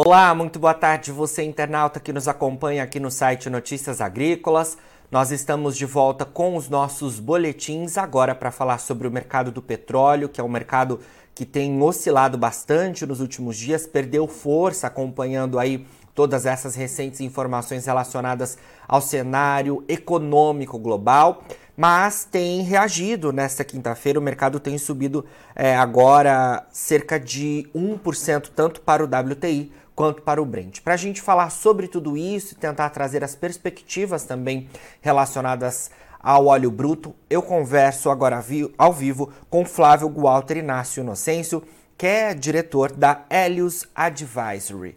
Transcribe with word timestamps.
Olá, 0.00 0.32
muito 0.32 0.60
boa 0.60 0.74
tarde, 0.74 1.10
você 1.10 1.42
internauta 1.42 1.98
que 1.98 2.12
nos 2.12 2.28
acompanha 2.28 2.84
aqui 2.84 3.00
no 3.00 3.10
site 3.10 3.50
Notícias 3.50 4.00
Agrícolas. 4.00 4.78
Nós 5.10 5.32
estamos 5.32 5.76
de 5.76 5.84
volta 5.84 6.24
com 6.24 6.54
os 6.54 6.68
nossos 6.68 7.18
boletins 7.18 7.98
agora 7.98 8.32
para 8.32 8.52
falar 8.52 8.78
sobre 8.78 9.08
o 9.08 9.10
mercado 9.10 9.50
do 9.50 9.60
petróleo, 9.60 10.28
que 10.28 10.40
é 10.40 10.44
um 10.44 10.48
mercado 10.48 11.00
que 11.34 11.44
tem 11.44 11.82
oscilado 11.82 12.38
bastante 12.38 13.04
nos 13.04 13.20
últimos 13.20 13.56
dias, 13.56 13.88
perdeu 13.88 14.28
força 14.28 14.86
acompanhando 14.86 15.58
aí 15.58 15.84
todas 16.14 16.46
essas 16.46 16.76
recentes 16.76 17.20
informações 17.20 17.84
relacionadas 17.84 18.56
ao 18.86 19.00
cenário 19.00 19.84
econômico 19.88 20.78
global 20.78 21.42
mas 21.78 22.24
tem 22.24 22.62
reagido 22.62 23.32
nesta 23.32 23.62
quinta-feira. 23.62 24.18
O 24.18 24.22
mercado 24.22 24.58
tem 24.58 24.76
subido 24.76 25.24
é, 25.54 25.76
agora 25.76 26.66
cerca 26.72 27.20
de 27.20 27.70
1%, 27.72 28.50
tanto 28.52 28.80
para 28.80 29.04
o 29.04 29.06
WTI 29.06 29.70
quanto 29.98 30.22
para 30.22 30.40
o 30.40 30.44
Brent. 30.44 30.80
Para 30.80 30.94
a 30.94 30.96
gente 30.96 31.20
falar 31.20 31.50
sobre 31.50 31.88
tudo 31.88 32.16
isso 32.16 32.54
e 32.54 32.56
tentar 32.56 32.88
trazer 32.90 33.24
as 33.24 33.34
perspectivas 33.34 34.22
também 34.22 34.68
relacionadas 35.00 35.90
ao 36.20 36.46
óleo 36.46 36.70
bruto, 36.70 37.12
eu 37.28 37.42
converso 37.42 38.08
agora 38.08 38.40
ao 38.78 38.92
vivo 38.92 39.32
com 39.50 39.64
Flávio 39.64 40.08
Walter 40.08 40.58
Inácio 40.58 41.00
Inocêncio, 41.00 41.64
que 41.96 42.06
é 42.06 42.32
diretor 42.32 42.92
da 42.92 43.24
Helios 43.28 43.88
Advisory. 43.92 44.96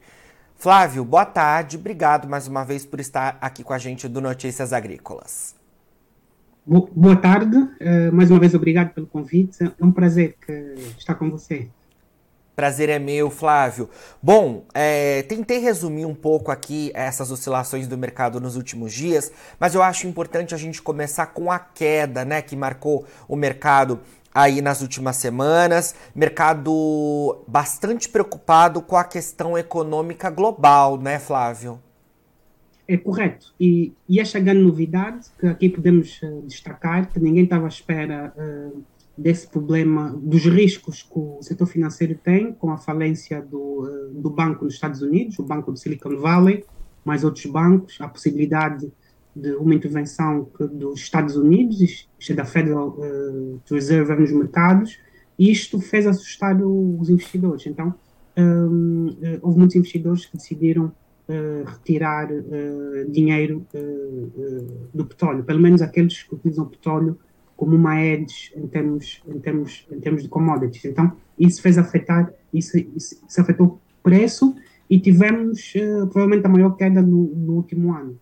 Flávio, 0.55 1.03
boa 1.03 1.25
tarde, 1.25 1.77
obrigado 1.77 2.29
mais 2.29 2.47
uma 2.47 2.63
vez 2.63 2.85
por 2.85 2.99
estar 2.99 3.39
aqui 3.41 3.63
com 3.63 3.73
a 3.73 3.79
gente 3.79 4.07
do 4.07 4.21
Notícias 4.21 4.71
Agrícolas. 4.71 5.55
Boa 6.63 7.15
tarde, 7.15 7.57
uh, 7.57 8.13
mais 8.13 8.29
uma 8.29 8.39
vez 8.39 8.53
obrigado 8.53 8.93
pelo 8.93 9.07
convite. 9.07 9.63
É 9.63 9.83
um 9.83 9.91
prazer 9.91 10.37
estar 10.95 11.15
com 11.15 11.31
você. 11.31 11.69
Prazer 12.61 12.89
é 12.89 12.99
meu, 12.99 13.31
Flávio. 13.31 13.89
Bom, 14.21 14.65
é, 14.71 15.23
tentei 15.23 15.57
resumir 15.57 16.05
um 16.05 16.13
pouco 16.13 16.51
aqui 16.51 16.91
essas 16.93 17.31
oscilações 17.31 17.87
do 17.87 17.97
mercado 17.97 18.39
nos 18.39 18.55
últimos 18.55 18.93
dias, 18.93 19.31
mas 19.59 19.73
eu 19.73 19.81
acho 19.81 20.05
importante 20.05 20.53
a 20.53 20.57
gente 20.59 20.79
começar 20.79 21.25
com 21.25 21.51
a 21.51 21.57
queda, 21.57 22.23
né, 22.23 22.39
que 22.39 22.55
marcou 22.55 23.03
o 23.27 23.35
mercado 23.35 23.99
aí 24.31 24.61
nas 24.61 24.83
últimas 24.83 25.15
semanas. 25.15 25.95
Mercado 26.13 27.43
bastante 27.47 28.07
preocupado 28.07 28.79
com 28.79 28.95
a 28.95 29.03
questão 29.03 29.57
econômica 29.57 30.29
global, 30.29 30.99
né, 30.99 31.17
Flávio? 31.17 31.81
É 32.87 32.95
correto. 32.95 33.55
E, 33.59 33.91
e 34.07 34.19
esta 34.19 34.39
grande 34.39 34.61
novidade 34.61 35.25
que 35.39 35.47
aqui 35.47 35.67
podemos 35.67 36.21
uh, 36.21 36.43
destacar, 36.43 37.09
que 37.09 37.19
ninguém 37.19 37.45
estava 37.45 37.65
à 37.65 37.69
espera 37.69 38.31
uh, 38.37 38.83
desse 39.21 39.47
problema, 39.47 40.17
dos 40.21 40.43
riscos 40.45 41.03
que 41.03 41.17
o 41.17 41.39
setor 41.41 41.67
financeiro 41.67 42.15
tem 42.15 42.53
com 42.53 42.71
a 42.71 42.77
falência 42.77 43.41
do, 43.41 43.83
uh, 43.83 44.13
do 44.13 44.29
banco 44.29 44.65
nos 44.65 44.73
Estados 44.73 45.01
Unidos, 45.01 45.37
o 45.39 45.43
banco 45.43 45.71
do 45.71 45.77
Silicon 45.77 46.17
Valley, 46.17 46.65
mais 47.05 47.23
outros 47.23 47.45
bancos, 47.45 47.97
a 47.99 48.07
possibilidade 48.07 48.91
de 49.35 49.53
uma 49.55 49.73
intervenção 49.73 50.49
dos 50.73 50.99
Estados 50.99 51.35
Unidos, 51.35 51.79
isto 51.81 52.31
é 52.31 52.33
da 52.35 52.45
Federal 52.45 52.97
Reserve 53.69 54.13
nos 54.15 54.31
mercados, 54.31 54.99
e 55.39 55.49
isto 55.49 55.79
fez 55.79 56.05
assustar 56.05 56.61
os 56.61 57.09
investidores. 57.09 57.65
Então, 57.65 57.95
um, 58.37 59.07
houve 59.41 59.57
muitos 59.57 59.75
investidores 59.75 60.25
que 60.25 60.37
decidiram 60.37 60.85
uh, 60.85 61.63
retirar 61.65 62.31
uh, 62.31 63.09
dinheiro 63.09 63.65
uh, 63.73 64.89
do 64.93 65.05
petróleo, 65.05 65.43
pelo 65.43 65.59
menos 65.59 65.81
aqueles 65.81 66.23
que 66.23 66.35
utilizam 66.35 66.65
petróleo 66.65 67.17
como 67.61 67.75
uma 67.75 68.01
edge 68.01 68.51
em 68.55 68.65
termos, 68.65 69.21
em 69.27 69.39
termos, 69.39 69.87
em 69.91 69.99
termos 69.99 70.23
de 70.23 70.29
commodities. 70.29 70.83
Então, 70.83 71.15
isso 71.37 71.61
fez 71.61 71.77
afetar, 71.77 72.33
isso, 72.51 72.75
isso, 72.75 73.23
isso 73.29 73.39
afetou 73.39 73.67
o 73.67 73.79
preço 74.01 74.55
e 74.89 74.99
tivemos 74.99 75.71
provavelmente 76.11 76.43
a 76.47 76.49
maior 76.49 76.71
queda 76.71 77.03
no, 77.03 77.27
no 77.35 77.53
último 77.53 77.93
ano. 77.93 78.17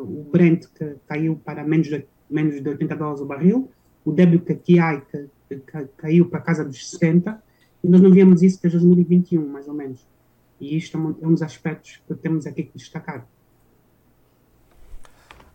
o 0.00 0.26
Brent 0.32 0.64
que 0.74 0.96
caiu 1.06 1.36
para 1.36 1.62
menos 1.62 1.86
de, 1.86 2.04
menos 2.28 2.60
de 2.60 2.68
80 2.68 2.96
dólares 2.96 3.20
o 3.20 3.26
barril, 3.26 3.70
o 4.04 4.10
WTI 4.10 5.02
que, 5.08 5.28
que 5.48 5.88
caiu 5.96 6.28
para 6.28 6.40
casa 6.40 6.64
dos 6.64 6.90
60, 6.90 7.40
e 7.84 7.88
nós 7.88 8.00
não 8.00 8.10
víamos 8.10 8.42
isso 8.42 8.60
desde 8.60 8.80
2021, 8.80 9.46
mais 9.46 9.68
ou 9.68 9.74
menos. 9.74 10.04
E 10.60 10.76
isto 10.76 10.96
é 10.96 11.26
um 11.28 11.30
dos 11.30 11.42
aspectos 11.42 12.02
que 12.08 12.14
temos 12.16 12.44
aqui 12.44 12.64
que 12.64 12.76
destacar. 12.76 13.24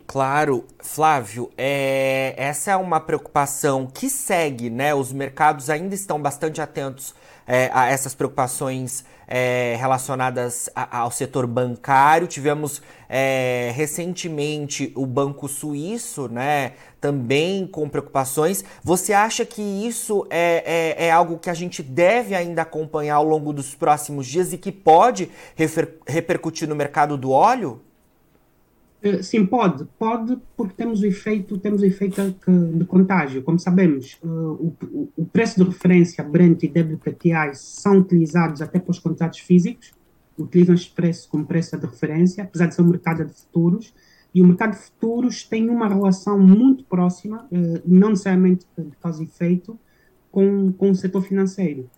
Claro, 0.08 0.64
Flávio, 0.80 1.52
é, 1.58 2.34
essa 2.38 2.72
é 2.72 2.76
uma 2.78 2.98
preocupação 2.98 3.86
que 3.86 4.10
segue, 4.10 4.70
né? 4.70 4.96
Os 4.96 5.12
mercados 5.12 5.70
ainda 5.70 5.94
estão 5.94 6.18
bastante 6.20 6.62
atentos 6.62 7.14
é, 7.46 7.70
a 7.74 7.90
essas 7.90 8.16
preocupações 8.16 9.04
é, 9.28 9.76
relacionadas 9.78 10.70
a, 10.74 11.00
ao 11.00 11.12
setor 11.12 11.46
bancário. 11.46 12.26
Tivemos 12.26 12.82
é, 13.10 13.74
recentemente 13.76 14.94
o 14.96 15.06
Banco 15.06 15.46
Suíço, 15.50 16.30
né? 16.30 16.72
Também 17.02 17.68
com 17.68 17.90
preocupações. 17.90 18.64
Você 18.82 19.12
acha 19.12 19.46
que 19.46 19.62
isso 19.62 20.26
é, 20.30 20.96
é, 20.98 21.08
é 21.08 21.12
algo 21.12 21.38
que 21.38 21.50
a 21.50 21.54
gente 21.54 21.84
deve 21.84 22.34
ainda 22.34 22.62
acompanhar 22.62 23.16
ao 23.16 23.26
longo 23.26 23.52
dos 23.52 23.76
próximos 23.76 24.26
dias 24.26 24.54
e 24.54 24.58
que 24.58 24.72
pode 24.72 25.30
repercutir 26.08 26.66
no 26.66 26.76
mercado 26.78 27.18
do 27.18 27.32
óleo? 27.32 27.82
Eh, 29.02 29.22
sim, 29.22 29.46
pode, 29.46 29.86
pode, 30.00 30.38
porque 30.56 30.74
temos 30.74 31.02
o 31.02 31.06
efeito, 31.06 31.58
temos 31.58 31.82
o 31.82 31.86
efeito 31.86 32.36
de 32.76 32.86
contágio. 32.86 33.44
Como 33.44 33.60
sabemos, 33.60 34.20
eh, 34.24 34.28
o, 34.28 34.74
o 35.16 35.26
preço 35.26 35.64
de 35.64 35.70
referência 35.70 36.24
Brent 36.24 36.64
e 36.64 36.68
WTI 36.68 37.54
são 37.54 38.00
utilizados 38.00 38.62
até 38.62 38.80
para 38.80 38.92
os 38.92 39.00
contratos 39.00 39.40
físicos, 39.40 39.94
utilizam 40.38 40.74
este 40.74 40.94
preço 40.94 41.30
como 41.30 41.46
preço 41.46 41.78
de 41.78 41.86
referência, 41.86 42.44
apesar 42.44 42.68
de 42.68 42.76
ser 42.76 42.82
um 42.82 42.90
mercado 42.90 43.26
de 43.26 43.34
futuros, 43.34 43.94
e 44.34 44.42
o 44.42 44.46
mercado 44.46 44.72
de 44.72 44.80
futuros 44.80 45.44
tem 45.44 45.70
uma 45.70 45.88
relação 45.88 46.40
muito 46.40 46.84
próxima, 46.86 47.48
eh, 47.52 47.82
não 47.86 48.10
necessariamente 48.10 48.66
de 48.78 48.96
causa 48.98 49.22
e 49.22 49.26
efeito, 49.26 49.80
com, 50.32 50.72
com 50.74 50.92
o 50.92 50.96
setor 50.96 51.22
financeiro 51.22 51.90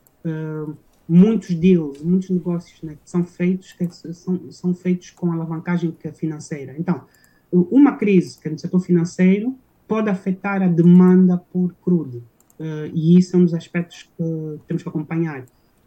muitos 1.10 1.56
deals, 1.56 2.02
muitos 2.04 2.30
negócios 2.30 2.80
né, 2.84 2.94
que 2.94 3.10
são 3.10 3.24
feitos 3.24 3.74
que 3.74 3.90
são, 4.14 4.52
são 4.52 4.76
feitos 4.76 5.10
com 5.10 5.32
alavancagem 5.32 5.96
financeira. 6.14 6.76
Então, 6.78 7.04
uma 7.52 7.96
crise 7.96 8.40
que 8.40 8.48
é 8.48 8.52
no 8.52 8.60
setor 8.60 8.80
financeiro 8.80 9.56
pode 9.88 10.08
afetar 10.08 10.62
a 10.62 10.68
demanda 10.68 11.36
por 11.52 11.74
crudo. 11.84 12.24
Uh, 12.60 12.92
e 12.94 13.18
isso 13.18 13.36
é 13.36 13.40
um 13.40 13.46
dos 13.46 13.56
aspectos 13.56 14.04
que 14.04 14.60
temos 14.68 14.84
que 14.84 14.90
acompanhar. 14.90 15.46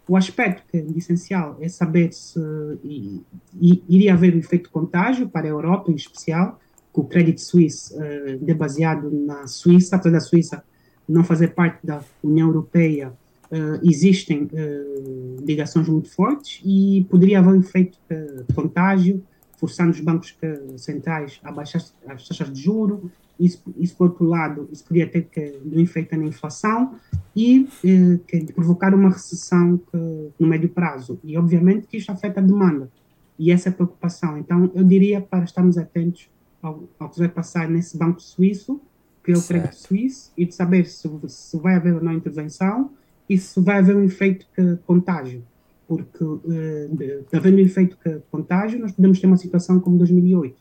O 0.08 0.16
aspecto 0.16 0.64
que 0.68 0.78
é 0.78 0.84
essencial 0.96 1.56
é 1.60 1.68
saber 1.68 2.12
se 2.12 2.40
e, 2.82 3.22
e, 3.60 3.84
iria 3.88 4.14
haver 4.14 4.34
um 4.34 4.38
efeito 4.38 4.70
contágio 4.70 5.28
para 5.28 5.46
a 5.46 5.50
Europa, 5.50 5.92
em 5.92 5.94
especial, 5.94 6.58
que 6.92 6.98
o 6.98 7.04
Credit 7.04 7.40
Suisse 7.40 7.94
uh, 7.94 8.44
é 8.44 8.54
baseado 8.54 9.08
na 9.08 9.46
Suíça, 9.46 9.94
apesar 9.94 10.14
da 10.14 10.20
Suíça 10.20 10.64
não 11.08 11.22
fazer 11.22 11.48
parte 11.48 11.86
da 11.86 12.02
União 12.24 12.48
Europeia, 12.48 13.12
uh, 13.52 13.80
existem 13.82 14.44
uh, 14.44 15.44
ligações 15.44 15.88
muito 15.88 16.10
fortes 16.10 16.60
e 16.64 17.06
poderia 17.10 17.38
haver 17.38 17.50
um 17.50 17.60
efeito 17.60 17.98
de 18.08 18.54
contágio, 18.54 19.22
forçando 19.58 19.90
os 19.90 20.00
bancos 20.00 20.36
centrais 20.76 21.38
a 21.44 21.52
baixar 21.52 21.78
as 21.78 22.26
taxas 22.26 22.52
de 22.52 22.62
juro. 22.62 23.10
Isso, 23.38 23.62
isso, 23.76 23.96
por 23.96 24.08
outro 24.08 24.24
lado, 24.24 24.68
isso 24.72 24.84
poderia 24.84 25.08
ter 25.08 25.22
que, 25.22 25.58
um 25.64 25.78
efeito 25.80 26.16
na 26.16 26.24
inflação 26.24 26.94
e 27.34 27.60
uh, 27.84 28.18
que, 28.26 28.52
provocar 28.52 28.94
uma 28.94 29.10
recessão 29.10 29.78
que, 29.78 30.30
no 30.38 30.48
médio 30.48 30.68
prazo. 30.68 31.18
E, 31.22 31.36
obviamente, 31.36 31.86
que 31.86 31.96
isto 31.96 32.10
afeta 32.10 32.40
a 32.40 32.42
demanda. 32.42 32.90
E 33.38 33.50
essa 33.50 33.68
é 33.68 33.70
a 33.70 33.74
preocupação. 33.74 34.36
Então, 34.38 34.70
eu 34.74 34.84
diria 34.84 35.20
para 35.20 35.44
estarmos 35.44 35.78
atentos 35.78 36.28
ao, 36.60 36.84
ao 36.98 37.08
que 37.08 37.18
vai 37.18 37.28
passar 37.28 37.68
nesse 37.68 37.96
banco 37.96 38.20
suíço, 38.20 38.80
que 39.24 39.32
é 39.32 39.36
o 39.36 39.42
Credit 39.42 39.76
Suisse, 39.76 40.30
e 40.36 40.44
de 40.44 40.54
saber 40.54 40.86
se, 40.86 41.08
se 41.28 41.56
vai 41.58 41.76
haver 41.76 41.94
ou 41.94 42.02
não 42.02 42.12
intervenção, 42.12 42.90
isso 43.28 43.62
vai 43.62 43.78
haver 43.78 43.96
um 43.96 44.04
efeito 44.04 44.46
contágio, 44.86 45.42
porque 45.86 46.24
uh, 46.24 47.26
havendo 47.32 47.58
um 47.58 47.60
efeito 47.60 47.98
contágio, 48.30 48.78
nós 48.78 48.92
podemos 48.92 49.20
ter 49.20 49.26
uma 49.26 49.36
situação 49.36 49.80
como 49.80 49.98
2008, 49.98 50.56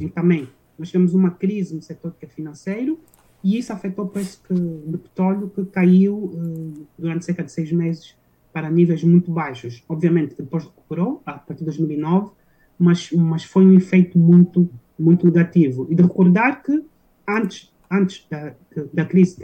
em 0.00 0.08
também 0.08 0.48
nós 0.78 0.88
tivemos 0.88 1.14
uma 1.14 1.30
crise 1.30 1.74
no 1.74 1.82
setor 1.82 2.14
que 2.18 2.26
é 2.26 2.28
financeiro 2.28 2.98
e 3.42 3.58
isso 3.58 3.72
afetou 3.72 4.06
o 4.06 4.08
preço 4.08 4.40
do 4.50 4.98
petróleo 4.98 5.50
que 5.54 5.64
caiu 5.66 6.16
uh, 6.16 6.86
durante 6.98 7.24
cerca 7.24 7.44
de 7.44 7.52
seis 7.52 7.70
meses 7.70 8.16
para 8.52 8.70
níveis 8.70 9.04
muito 9.04 9.30
baixos. 9.30 9.84
Obviamente 9.88 10.34
depois 10.36 10.64
recuperou 10.64 11.22
a 11.26 11.34
partir 11.34 11.60
de 11.60 11.66
2009, 11.66 12.30
mas, 12.78 13.10
mas 13.12 13.44
foi 13.44 13.64
um 13.66 13.74
efeito 13.74 14.18
muito, 14.18 14.68
muito 14.98 15.26
negativo. 15.26 15.86
E 15.90 15.94
de 15.94 16.02
recordar 16.02 16.62
que 16.62 16.84
antes, 17.28 17.72
antes 17.90 18.26
da, 18.30 18.54
da 18.92 19.04
crise 19.04 19.36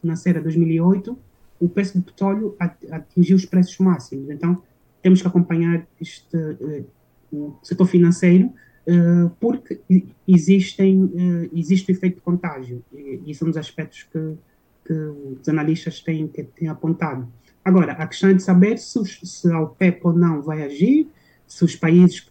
financeira 0.00 0.38
de 0.38 0.44
2008, 0.44 1.18
o 1.62 1.68
preço 1.68 1.96
do 1.96 2.02
petróleo 2.02 2.56
atingiu 2.90 3.36
os 3.36 3.46
preços 3.46 3.78
máximos. 3.78 4.28
Então, 4.30 4.60
temos 5.00 5.22
que 5.22 5.28
acompanhar 5.28 5.86
este 6.00 6.36
uh, 6.36 6.86
o 7.32 7.56
setor 7.62 7.86
financeiro 7.86 8.46
uh, 8.46 9.30
porque 9.40 9.80
existem, 10.26 11.04
uh, 11.04 11.50
existe 11.52 11.90
o 11.90 11.92
efeito 11.92 12.16
de 12.16 12.20
contágio 12.20 12.84
e, 12.92 13.20
e 13.26 13.34
são 13.34 13.48
os 13.48 13.56
aspectos 13.56 14.02
que, 14.02 14.34
que 14.84 14.92
os 14.92 15.48
analistas 15.48 16.00
têm, 16.00 16.26
que, 16.26 16.42
têm 16.42 16.68
apontado. 16.68 17.28
Agora, 17.64 17.92
a 17.92 18.06
questão 18.08 18.30
é 18.30 18.34
de 18.34 18.42
saber 18.42 18.76
se, 18.78 19.04
se 19.04 19.50
a 19.50 19.60
OPEP 19.60 20.00
ou 20.02 20.12
não 20.12 20.42
vai 20.42 20.64
agir, 20.64 21.08
se 21.46 21.64
os 21.64 21.76
países 21.76 22.26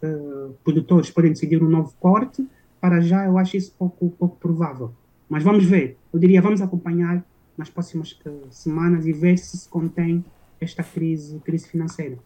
produtores 0.62 1.10
podem 1.10 1.32
decidir 1.32 1.62
um 1.62 1.68
novo 1.68 1.94
corte, 1.98 2.46
para 2.78 3.00
já 3.00 3.24
eu 3.24 3.38
acho 3.38 3.56
isso 3.56 3.74
pouco, 3.78 4.10
pouco 4.10 4.36
provável. 4.36 4.92
Mas 5.26 5.42
vamos 5.42 5.64
ver. 5.64 5.96
Eu 6.12 6.18
diria, 6.18 6.42
vamos 6.42 6.60
acompanhar 6.60 7.24
nas 7.56 7.68
próximas 7.68 8.18
semanas 8.50 9.06
e 9.06 9.12
ver 9.12 9.38
se 9.38 9.56
se 9.56 9.68
contém 9.68 10.24
esta 10.60 10.82
crise, 10.82 11.38
crise 11.40 11.68
financeira. 11.68 12.18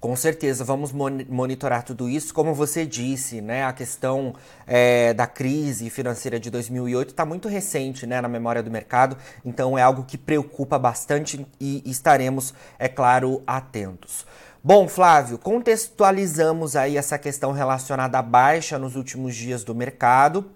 Com 0.00 0.16
certeza, 0.16 0.64
vamos 0.64 0.92
monitorar 0.92 1.82
tudo 1.82 2.08
isso. 2.08 2.32
Como 2.32 2.54
você 2.54 2.86
disse, 2.86 3.42
né, 3.42 3.64
a 3.64 3.72
questão 3.72 4.34
é, 4.66 5.12
da 5.12 5.26
crise 5.26 5.90
financeira 5.90 6.40
de 6.40 6.50
2008 6.50 7.10
está 7.10 7.26
muito 7.26 7.48
recente 7.48 8.06
né, 8.06 8.18
na 8.18 8.28
memória 8.28 8.62
do 8.62 8.70
mercado, 8.70 9.14
então 9.44 9.76
é 9.76 9.82
algo 9.82 10.04
que 10.04 10.16
preocupa 10.16 10.78
bastante 10.78 11.46
e 11.60 11.82
estaremos, 11.84 12.54
é 12.78 12.88
claro, 12.88 13.42
atentos. 13.46 14.24
Bom, 14.64 14.88
Flávio, 14.88 15.36
contextualizamos 15.36 16.76
aí 16.76 16.96
essa 16.96 17.18
questão 17.18 17.52
relacionada 17.52 18.18
à 18.18 18.22
baixa 18.22 18.78
nos 18.78 18.96
últimos 18.96 19.36
dias 19.36 19.64
do 19.64 19.74
mercado. 19.74 20.50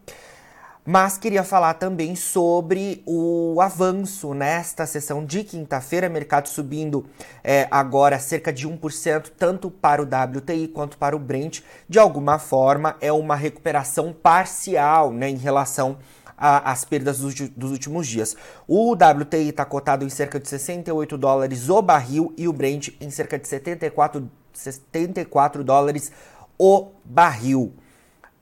Mas 0.86 1.16
queria 1.16 1.42
falar 1.42 1.74
também 1.74 2.14
sobre 2.14 3.02
o 3.06 3.58
avanço 3.58 4.34
nesta 4.34 4.84
sessão 4.84 5.24
de 5.24 5.42
quinta-feira, 5.42 6.10
mercado 6.10 6.46
subindo 6.46 7.06
é, 7.42 7.66
agora 7.70 8.18
cerca 8.18 8.52
de 8.52 8.68
1%, 8.68 9.30
tanto 9.38 9.70
para 9.70 10.02
o 10.02 10.04
WTI 10.04 10.68
quanto 10.68 10.98
para 10.98 11.16
o 11.16 11.18
Brent. 11.18 11.62
De 11.88 11.98
alguma 11.98 12.38
forma, 12.38 12.96
é 13.00 13.10
uma 13.10 13.34
recuperação 13.34 14.12
parcial 14.12 15.10
né, 15.10 15.30
em 15.30 15.36
relação 15.36 15.96
às 16.36 16.84
perdas 16.84 17.20
dos, 17.20 17.34
dos, 17.34 17.70
últimos 17.70 18.06
dias. 18.06 18.36
O 18.68 18.92
WTI 18.92 19.48
está 19.48 19.64
cotado 19.64 20.04
em 20.04 20.10
cerca 20.10 20.38
de 20.38 20.46
68 20.46 21.16
dólares 21.16 21.70
o 21.70 21.80
barril 21.80 22.34
e 22.36 22.46
o 22.46 22.52
Brent 22.52 22.90
em 23.00 23.08
cerca 23.08 23.38
de 23.38 23.48
74, 23.48 24.30
74 24.52 25.64
dólares 25.64 26.12
o 26.58 26.88
barril. 27.06 27.72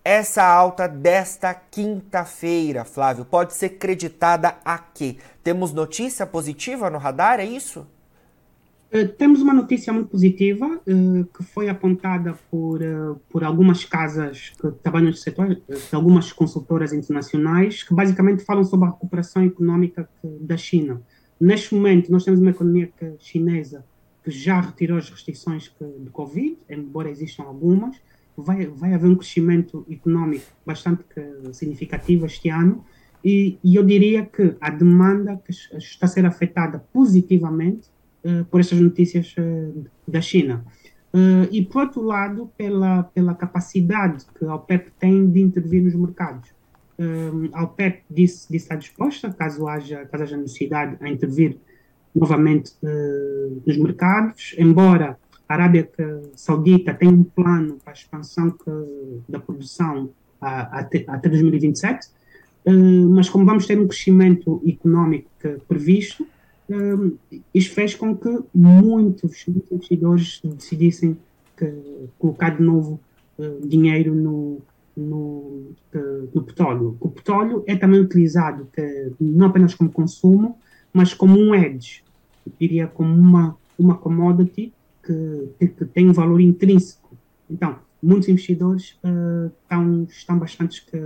Essa 0.04 0.42
alta 0.42 0.88
desta 0.88 1.54
quinta-feira, 1.54 2.84
Flávio, 2.84 3.24
pode 3.24 3.54
ser 3.54 3.70
creditada 3.70 4.56
a 4.64 4.76
quê? 4.76 5.16
Temos 5.44 5.72
notícia 5.72 6.26
positiva 6.26 6.90
no 6.90 6.98
radar, 6.98 7.38
é 7.38 7.44
isso? 7.44 7.86
Uh, 8.92 9.06
temos 9.16 9.40
uma 9.40 9.54
notícia 9.54 9.92
muito 9.92 10.08
positiva 10.08 10.66
uh, 10.66 11.24
que 11.26 11.44
foi 11.44 11.68
apontada 11.68 12.36
por, 12.50 12.82
uh, 12.82 13.14
por 13.30 13.44
algumas 13.44 13.84
casas 13.84 14.50
que 14.60 14.72
trabalham 14.82 15.10
no 15.10 15.14
setor, 15.14 15.56
algumas 15.92 16.32
consultoras 16.32 16.92
internacionais, 16.92 17.84
que 17.84 17.94
basicamente 17.94 18.44
falam 18.44 18.64
sobre 18.64 18.88
a 18.88 18.90
recuperação 18.90 19.44
económica 19.44 20.08
da 20.40 20.56
China. 20.56 21.00
Neste 21.40 21.76
momento, 21.76 22.10
nós 22.10 22.24
temos 22.24 22.40
uma 22.40 22.50
economia 22.50 22.90
que, 22.98 23.14
chinesa 23.20 23.84
que 24.24 24.32
já 24.32 24.60
retirou 24.60 24.98
as 24.98 25.08
restrições 25.08 25.68
que, 25.68 25.84
de 25.84 26.10
Covid, 26.10 26.58
embora 26.68 27.08
existam 27.08 27.44
algumas, 27.44 27.96
vai, 28.36 28.66
vai 28.66 28.94
haver 28.94 29.08
um 29.08 29.16
crescimento 29.16 29.84
econômico 29.88 30.46
bastante 30.64 31.04
significativo 31.52 32.26
este 32.26 32.48
ano 32.48 32.84
e, 33.24 33.58
e 33.62 33.76
eu 33.76 33.84
diria 33.84 34.26
que 34.26 34.56
a 34.60 34.70
demanda 34.70 35.40
que 35.44 35.52
está 35.76 36.06
a 36.06 36.08
ser 36.08 36.26
afetada 36.26 36.84
positivamente 36.92 37.88
uh, 38.24 38.44
por 38.46 38.60
estas 38.60 38.80
notícias 38.80 39.34
uh, 39.38 39.84
da 40.06 40.20
China. 40.20 40.64
Uh, 41.14 41.46
e, 41.52 41.64
por 41.64 41.82
outro 41.82 42.02
lado, 42.02 42.50
pela, 42.56 43.04
pela 43.04 43.34
capacidade 43.34 44.24
que 44.36 44.44
a 44.44 44.54
OPEP 44.54 44.90
tem 44.98 45.30
de 45.30 45.40
intervir 45.40 45.82
nos 45.82 45.94
mercados. 45.94 46.50
a 47.52 47.64
OPEP 47.64 48.02
disse, 48.08 48.50
disse 48.50 48.64
estar 48.64 48.76
disposta, 48.76 49.32
caso 49.32 49.66
haja, 49.68 50.04
caso 50.06 50.24
haja 50.24 50.36
necessidade, 50.36 50.96
a 51.00 51.08
intervir 51.08 51.58
novamente 52.14 52.72
nos 53.66 53.76
mercados, 53.78 54.54
embora 54.56 55.18
a 55.52 55.54
Arábia 55.54 55.90
Saudita 56.34 56.94
tem 56.94 57.10
um 57.10 57.22
plano 57.22 57.78
para 57.84 57.92
a 57.92 57.94
expansão 57.94 58.50
que, 58.50 58.70
da 59.28 59.38
produção 59.38 60.08
até, 60.40 61.04
até 61.06 61.28
2027, 61.28 62.08
uh, 62.66 62.72
mas 63.10 63.28
como 63.28 63.44
vamos 63.44 63.66
ter 63.66 63.78
um 63.78 63.86
crescimento 63.86 64.62
económico 64.66 65.28
previsto, 65.68 66.26
uh, 66.70 67.18
isso 67.54 67.70
fez 67.74 67.94
com 67.94 68.16
que 68.16 68.38
muitos, 68.54 69.46
investidores 69.46 70.40
decidissem 70.42 71.18
que, 71.54 71.70
colocar 72.18 72.56
de 72.56 72.62
novo 72.62 72.98
uh, 73.38 73.68
dinheiro 73.68 74.14
no, 74.14 74.58
no, 74.96 75.70
no, 76.34 76.42
petróleo. 76.44 76.96
O 76.98 77.10
petróleo 77.10 77.62
é 77.66 77.76
também 77.76 78.00
utilizado 78.00 78.68
que, 78.72 79.12
não 79.20 79.48
apenas 79.48 79.74
como 79.74 79.92
consumo, 79.92 80.58
mas 80.94 81.12
como 81.12 81.38
um 81.38 81.54
edge, 81.54 82.02
eu 82.46 82.52
diria 82.58 82.86
como 82.86 83.14
uma, 83.14 83.54
uma 83.78 83.96
commodity 83.96 84.72
que, 85.02 85.68
que 85.68 85.84
tem 85.86 86.08
um 86.08 86.12
valor 86.12 86.40
intrínseco. 86.40 87.16
Então, 87.50 87.78
muitos 88.02 88.28
investidores 88.28 88.98
uh, 89.04 89.52
estão, 89.62 90.04
estão 90.04 90.38
bastante, 90.38 90.84
que, 90.84 90.98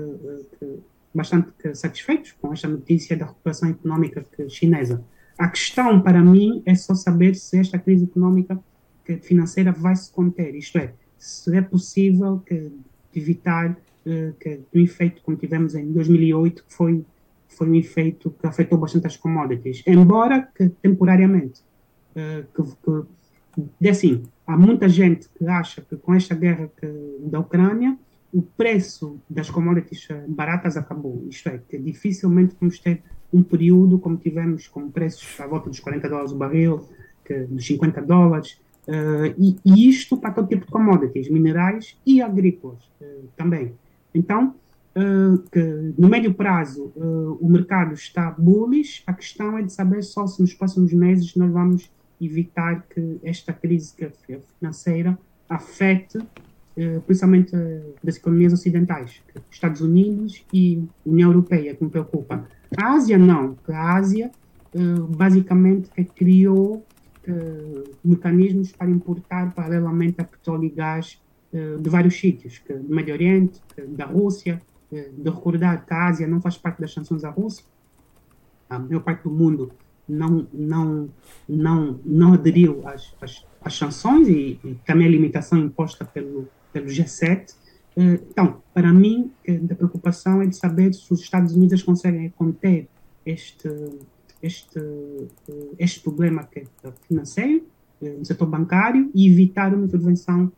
que, 0.59 0.79
bastante 1.15 1.53
satisfeitos 1.75 2.33
com 2.33 2.53
esta 2.53 2.69
notícia 2.69 3.17
da 3.17 3.27
recuperação 3.27 3.69
económica 3.69 4.25
chinesa. 4.49 5.05
A 5.39 5.49
questão 5.49 6.01
para 6.01 6.23
mim 6.23 6.63
é 6.65 6.75
só 6.75 6.95
saber 6.95 7.35
se 7.35 7.59
esta 7.59 7.79
crise 7.79 8.05
económica 8.05 8.59
financeira 9.23 9.71
vai 9.71 9.95
se 9.95 10.11
conter, 10.11 10.55
isto 10.55 10.79
é, 10.79 10.93
se 11.19 11.55
é 11.57 11.63
possível 11.63 12.43
que, 12.45 12.71
evitar 13.15 13.71
uh, 13.71 14.33
que 14.39 14.61
o 14.75 14.79
efeito 14.79 15.23
como 15.23 15.37
tivemos 15.37 15.75
em 15.75 15.93
2008, 15.93 16.65
que 16.65 16.75
foi, 16.75 17.05
foi 17.49 17.69
um 17.69 17.75
efeito 17.75 18.31
que 18.31 18.47
afetou 18.47 18.79
bastante 18.79 19.07
as 19.07 19.17
commodities, 19.17 19.83
embora 19.87 20.49
que 20.55 20.69
temporariamente, 20.69 21.61
uh, 22.13 22.45
que, 22.55 22.63
que 22.63 23.07
de 23.81 23.88
assim, 23.88 24.23
há 24.47 24.56
muita 24.56 24.88
gente 24.88 25.29
que 25.31 25.47
acha 25.47 25.81
que 25.81 25.97
com 25.97 26.14
esta 26.14 26.35
guerra 26.35 26.70
que, 26.79 26.87
da 27.20 27.41
Ucrânia, 27.41 27.97
o 28.32 28.43
preço 28.43 29.19
das 29.31 29.49
commodities 29.49 30.08
baratas 30.29 30.76
acabou. 30.76 31.25
Isto 31.29 31.49
é, 31.49 31.58
que 31.58 31.79
dificilmente 31.79 32.55
vamos 32.61 32.79
ter 32.79 33.03
um 33.32 33.43
período 33.43 33.99
como 33.99 34.17
tivemos 34.17 34.69
com 34.69 34.91
preços 34.91 35.41
à 35.41 35.47
volta 35.47 35.69
dos 35.69 35.81
40 35.81 36.08
dólares 36.08 36.32
o 36.32 36.37
barril, 36.37 36.88
que, 37.25 37.35
dos 37.41 37.67
50 37.67 38.03
dólares, 38.03 38.61
uh, 38.87 39.35
e, 39.38 39.56
e, 39.64 39.88
isto 39.88 40.17
para 40.17 40.32
todo 40.32 40.49
tipo 40.49 40.64
de 40.64 40.70
commodities, 40.70 41.29
minerais 41.29 41.99
e 42.06 42.23
agrícolas 42.23 42.82
uh, 43.00 43.29
também. 43.37 43.75
Então, 44.14 44.55
uh, 44.97 45.38
que 45.50 45.94
no 45.99 46.09
médio 46.09 46.32
prazo 46.35 46.93
o 47.41 47.49
mercado 47.49 47.94
está 47.94 48.31
bullish, 48.31 49.02
a 49.06 49.12
questão 49.12 49.59
é 49.59 49.62
de 49.62 49.73
saber 49.73 50.02
só 50.02 50.26
se 50.26 50.40
nos 50.40 50.54
próximos 50.54 50.92
meses 50.92 51.35
nós 51.37 51.50
vamos 51.50 51.90
evitar 52.20 52.87
que 52.88 53.18
esta 53.23 53.52
crise 53.52 53.94
financeira 54.58 55.18
afete 55.49 56.18
eh, 56.76 57.00
principalmente 57.06 57.56
eh, 57.56 57.80
das 58.04 58.16
economias 58.16 58.52
ocidentais, 58.52 59.23
Estados 59.50 59.80
Unidos 59.80 60.44
e 60.52 60.85
União 61.06 61.30
Europeia, 61.30 61.75
que 61.75 61.82
me 61.82 61.88
preocupa. 61.88 62.46
A 62.76 62.92
Ásia 62.92 63.16
não, 63.16 63.56
a 63.66 63.94
Ásia 63.94 64.30
eh, 64.75 64.78
basicamente 65.08 65.88
criou 66.14 66.85
mecanismos 68.04 68.70
para 68.70 68.88
importar 68.88 69.52
paralelamente 69.52 70.20
a 70.20 70.25
petróleo 70.25 70.66
e 70.66 70.70
gás 70.70 71.20
de 71.52 71.90
vários 71.90 72.20
sítios, 72.20 72.62
do 72.68 72.94
Médio 72.94 73.14
Oriente, 73.14 73.61
da 73.88 74.04
Rússia, 74.04 74.62
de 74.92 75.28
recordar 75.28 75.85
que 75.85 75.92
a 75.92 76.06
Ásia 76.06 76.28
não 76.28 76.40
faz 76.40 76.56
parte 76.56 76.80
das 76.80 76.94
sanções 76.94 77.25
à 77.25 77.30
Rússia, 77.30 77.64
a 78.70 78.78
maior 78.78 79.00
parte 79.00 79.25
do 79.25 79.30
mundo 79.30 79.73
não, 80.09 80.47
não, 80.53 81.09
não, 81.49 82.01
não 82.05 82.35
aderiu 82.35 82.87
às, 82.87 83.15
às, 83.21 83.45
às 83.61 83.77
sanções 83.77 84.29
e, 84.29 84.59
e, 84.65 84.75
também 84.87 85.07
a 85.07 85.11
limitação 85.11 85.59
imposta 85.59 86.05
pelo, 86.05 86.49
pelo 86.73 86.87
G7. 86.87 87.55
Eh, 87.97 88.21
então, 88.31 88.63
para 88.73 88.93
mim, 88.93 89.33
a 89.71 89.75
preocupação 89.75 90.43
é 90.43 90.47
de 90.47 90.57
saber 90.57 90.95
se 90.95 91.13
os 91.13 91.21
Estados 91.21 91.55
Unidos 91.55 91.83
conseguem 91.83 92.31
conter 92.31 92.89
este, 93.25 93.69
este, 94.43 94.79
eh, 94.79 95.53
este 95.79 96.01
problema 96.01 96.49
é 96.55 96.65
financeiro 97.09 97.65
eh, 98.01 98.17
no 98.19 98.25
setor 98.25 98.47
bancário 98.47 99.11
e 99.15 99.29
evitar 99.29 99.75
uma 99.75 99.85
intervenção 99.85 100.53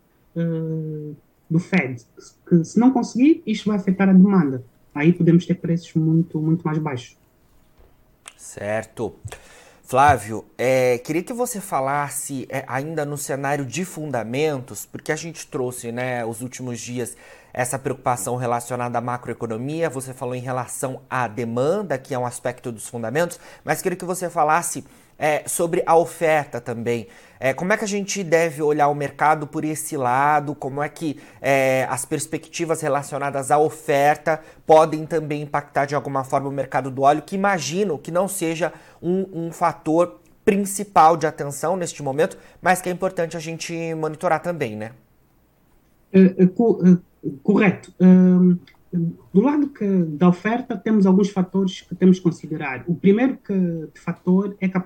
do 1.51 1.59
Fed. 1.59 2.05
Que, 2.49 2.63
se 2.65 2.79
não 2.79 2.93
conseguir, 2.93 3.43
isto 3.45 3.69
vai 3.69 3.77
afetar 3.77 4.09
a 4.09 4.13
demanda. 4.13 4.63
Aí 4.95 5.13
podemos 5.13 5.45
ter 5.45 5.55
preços 5.55 5.93
muito, 5.95 6.41
muito 6.41 6.63
mais 6.63 6.79
baixos. 6.79 7.17
Certo. 8.39 9.17
Flávio, 9.83 10.45
é, 10.57 10.99
queria 10.99 11.25
que 11.25 11.33
você 11.33 11.61
falasse 11.61 12.47
é, 12.49 12.65
ainda 12.69 13.05
no 13.05 13.19
cenário 13.19 13.67
de 13.67 13.85
fundamentos, 13.85 14.87
porque 14.87 15.11
a 15.11 15.17
gente 15.17 15.47
trouxe, 15.49 15.91
né, 15.91 16.25
os 16.25 16.41
últimos 16.41 16.79
dias 16.79 17.17
essa 17.53 17.79
preocupação 17.79 18.37
relacionada 18.37 18.99
à 18.99 19.01
macroeconomia, 19.01 19.91
você 19.91 20.15
falou 20.15 20.37
em 20.37 20.41
relação 20.41 21.03
à 21.11 21.27
demanda, 21.27 21.99
que 21.99 22.15
é 22.15 22.19
um 22.19 22.27
aspecto 22.27 22.71
dos 22.71 22.87
fundamentos, 22.87 23.41
mas 23.65 23.83
queria 23.83 23.99
que 23.99 24.05
você 24.05 24.31
falasse 24.31 24.85
é, 25.19 25.43
sobre 25.47 25.83
a 25.85 25.97
oferta 25.97 26.61
também. 26.61 27.09
É, 27.41 27.53
como 27.53 27.73
é 27.73 27.77
que 27.77 27.85
a 27.85 27.89
gente 27.89 28.23
deve 28.25 28.63
olhar 28.63 28.89
o 28.89 28.95
mercado 28.95 29.47
por 29.47 29.65
esse 29.65 29.97
lado? 29.97 30.55
Como 30.55 30.83
é 30.83 30.89
que 30.89 31.21
é, 31.41 31.87
as 31.91 32.05
perspectivas 32.05 32.81
relacionadas 32.81 33.51
à 33.51 33.59
oferta 33.59 34.41
podem 34.67 35.07
também 35.07 35.43
impactar 35.43 35.87
de 35.87 35.95
alguma 35.95 36.25
forma 36.25 36.49
o 36.49 36.53
mercado 36.53 36.91
do 36.91 37.03
óleo, 37.03 37.23
que 37.23 37.37
imagino 37.37 37.99
que 37.99 38.11
não 38.11 38.29
seja 38.29 38.73
um, 39.03 39.47
um 39.47 39.53
fator 39.53 40.21
principal 40.45 41.17
de 41.17 41.27
atenção 41.27 41.77
neste 41.77 42.03
momento, 42.03 42.39
mas 42.61 42.81
que 42.81 42.89
é 42.89 42.93
importante 42.93 43.37
a 43.37 43.41
gente 43.41 43.95
monitorar 43.95 44.41
também, 44.41 44.77
né? 44.77 44.93
correto. 47.43 47.93
Do 48.93 49.41
lado 49.41 49.69
que, 49.69 49.87
da 49.87 50.29
oferta, 50.29 50.77
temos 50.77 51.05
alguns 51.07 51.29
fatores 51.31 51.83
que 51.83 51.95
temos 51.95 52.19
que 52.19 52.25
considerar. 52.25 52.85
O 52.87 52.95
primeiro 52.95 53.37
que, 53.37 53.89
fator 54.01 54.57
é 54.61 54.69
que 54.69 54.79
a, 54.79 54.83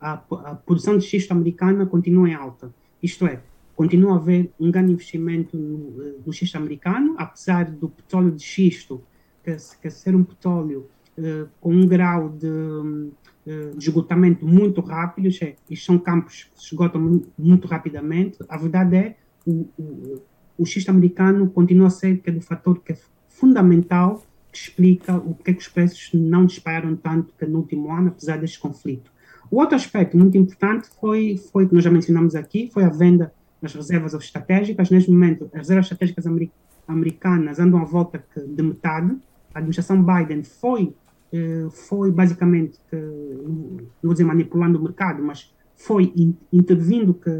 a, 0.00 0.12
a 0.12 0.54
produção 0.54 0.98
de 0.98 1.04
xisto 1.04 1.32
americana 1.32 1.86
continua 1.86 2.28
em 2.28 2.34
alta. 2.34 2.72
Isto 3.02 3.26
é, 3.26 3.40
continua 3.74 4.12
a 4.12 4.16
haver 4.16 4.52
um 4.60 4.70
grande 4.70 4.92
investimento 4.92 5.56
no, 5.56 6.20
no 6.26 6.32
xisto 6.32 6.56
americano, 6.56 7.14
apesar 7.18 7.70
do 7.70 7.88
petróleo 7.88 8.30
de 8.32 8.42
xisto 8.42 9.02
que, 9.42 9.56
que 9.80 9.90
ser 9.90 10.14
um 10.14 10.24
petróleo 10.24 10.88
uh, 11.18 11.48
com 11.60 11.72
um 11.72 11.86
grau 11.86 12.28
de, 12.28 12.46
uh, 12.46 13.12
de, 13.76 13.78
esgotamento 13.78 14.46
muito 14.46 14.80
rápido, 14.82 15.28
isto 15.28 15.56
são 15.76 15.98
campos 15.98 16.44
que 16.44 16.60
se 16.60 16.66
esgotam 16.66 17.00
muito, 17.00 17.28
muito 17.38 17.68
rapidamente, 17.68 18.38
a 18.48 18.56
verdade 18.56 18.96
é 18.96 19.16
o, 19.46 19.68
o, 19.78 20.22
o 20.58 20.66
xisto 20.66 20.90
americano 20.90 21.48
continua 21.50 21.86
a 21.86 21.90
ser 21.90 22.18
que 22.18 22.30
é 22.30 22.32
do 22.32 22.40
fator 22.40 22.80
que 22.80 22.92
é 22.92 22.96
fundamental 23.38 24.22
que 24.52 24.58
explica 24.58 25.16
o 25.16 25.34
que, 25.34 25.50
é 25.50 25.54
que 25.54 25.60
os 25.60 25.68
preços 25.68 26.10
não 26.14 26.46
dispararam 26.46 26.96
tanto 26.96 27.32
que 27.38 27.46
no 27.46 27.58
último 27.58 27.92
ano, 27.92 28.08
apesar 28.08 28.38
deste 28.38 28.58
conflito. 28.58 29.10
O 29.50 29.60
outro 29.60 29.76
aspecto 29.76 30.16
muito 30.16 30.36
importante 30.36 30.88
foi, 31.00 31.36
foi 31.52 31.68
que 31.68 31.74
nós 31.74 31.84
já 31.84 31.90
mencionamos 31.90 32.34
aqui, 32.34 32.70
foi 32.72 32.84
a 32.84 32.88
venda 32.88 33.32
das 33.60 33.74
reservas 33.74 34.14
estratégicas. 34.14 34.90
Neste 34.90 35.10
momento, 35.10 35.44
as 35.52 35.60
reservas 35.60 35.86
estratégicas 35.86 36.24
americanas 36.88 37.60
andam 37.60 37.80
à 37.80 37.84
volta 37.84 38.24
de 38.34 38.62
metade 38.62 39.16
a 39.56 39.58
administração 39.58 40.04
Biden 40.04 40.42
foi, 40.44 40.94
eh, 41.32 41.66
foi 41.70 42.12
basicamente, 42.12 42.78
não 42.92 43.80
vou 44.02 44.12
dizer 44.12 44.24
manipulando 44.24 44.78
o 44.78 44.82
mercado, 44.82 45.22
mas 45.22 45.50
foi 45.74 46.12
intervindo 46.52 47.14
que, 47.14 47.30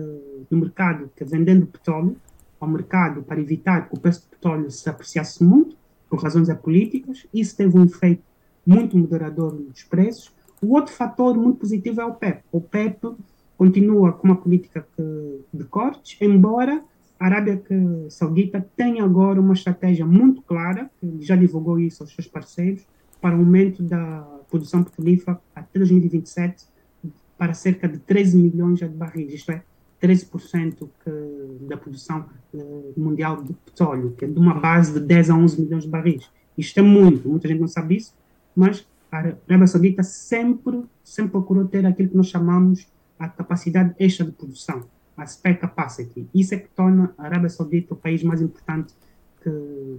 no 0.51 0.59
mercado, 0.59 1.11
que 1.15 1.23
vendendo 1.27 1.67
petróleo 1.67 2.17
ao 2.59 2.69
mercado 2.69 3.23
para 3.23 3.39
evitar 3.39 3.87
que 3.87 3.95
o 3.95 4.01
preço 4.01 4.23
do 4.23 4.29
petróleo 4.31 4.71
se 4.71 4.89
apreciasse 4.89 5.45
muito, 5.45 5.77
por 6.09 6.23
razões 6.23 6.53
políticas. 6.55 7.27
Isso 7.33 7.57
teve 7.57 7.79
um 7.79 7.85
efeito 7.85 8.23
muito 8.67 8.97
moderador 8.97 9.55
nos 9.55 9.83
preços. 9.83 10.33
O 10.61 10.75
outro 10.75 10.93
fator 10.93 11.37
muito 11.37 11.59
positivo 11.59 12.01
é 12.01 12.05
o 12.05 12.15
PEP. 12.15 12.43
O 12.51 12.61
PEP 12.61 13.15
continua 13.57 14.13
com 14.13 14.29
uma 14.29 14.37
política 14.37 14.87
de 15.53 15.65
cortes, 15.65 16.17
embora 16.21 16.83
a 17.19 17.27
Arábia 17.27 17.63
Saudita 18.11 18.67
tem 18.77 19.01
agora 19.01 19.41
uma 19.41 19.55
estratégia 19.55 20.05
muito 20.05 20.43
clara, 20.43 20.91
já 21.21 21.35
divulgou 21.35 21.79
isso 21.81 22.03
aos 22.03 22.15
seus 22.15 22.27
parceiros, 22.27 22.87
para 23.21 23.35
o 23.35 23.39
aumento 23.39 23.83
da 23.83 24.21
produção 24.51 24.85
petrolífera 24.85 25.41
até 25.55 25.79
2027 25.79 26.67
para 27.39 27.55
cerca 27.55 27.89
de 27.89 27.99
13 27.99 28.37
milhões 28.37 28.79
de 28.79 28.89
barris, 28.89 29.33
isto 29.33 29.53
é, 29.53 29.63
13% 30.03 30.89
que, 31.05 31.67
da 31.67 31.77
produção 31.77 32.27
uh, 32.55 32.93
mundial 32.97 33.43
de 33.43 33.53
petróleo, 33.53 34.15
que 34.17 34.25
é 34.25 34.29
de 34.29 34.39
uma 34.39 34.55
base 34.55 34.93
de 34.93 35.01
10 35.01 35.31
a 35.31 35.35
11 35.35 35.61
milhões 35.61 35.85
de 35.85 35.91
barris. 35.91 36.29
Isto 36.57 36.81
é 36.81 36.83
muito, 36.83 37.29
muita 37.29 37.49
gente 37.49 37.61
não 37.61 37.69
sabe 37.69 37.97
isso, 37.97 38.15
mas 38.55 38.87
a 39.11 39.19
Arábia 39.19 39.67
Saudita 39.67 40.03
sempre, 40.03 40.83
sempre 41.03 41.33
procurou 41.33 41.67
ter 41.67 41.85
aquilo 41.87 42.09
que 42.09 42.17
nós 42.17 42.29
chamamos 42.29 42.87
a 43.19 43.29
capacidade 43.29 43.95
extra 43.99 44.25
de 44.27 44.33
produção 44.33 44.85
a 45.17 45.25
spare 45.27 45.57
capacity. 45.57 46.29
Isso 46.35 46.55
é 46.55 46.59
que 46.59 46.69
torna 46.69 47.15
a 47.17 47.25
Arábia 47.25 47.49
Saudita 47.49 47.95
o 47.95 47.97
país 47.97 48.23
mais 48.23 48.43
importante 48.43 48.95
que, 49.43 49.51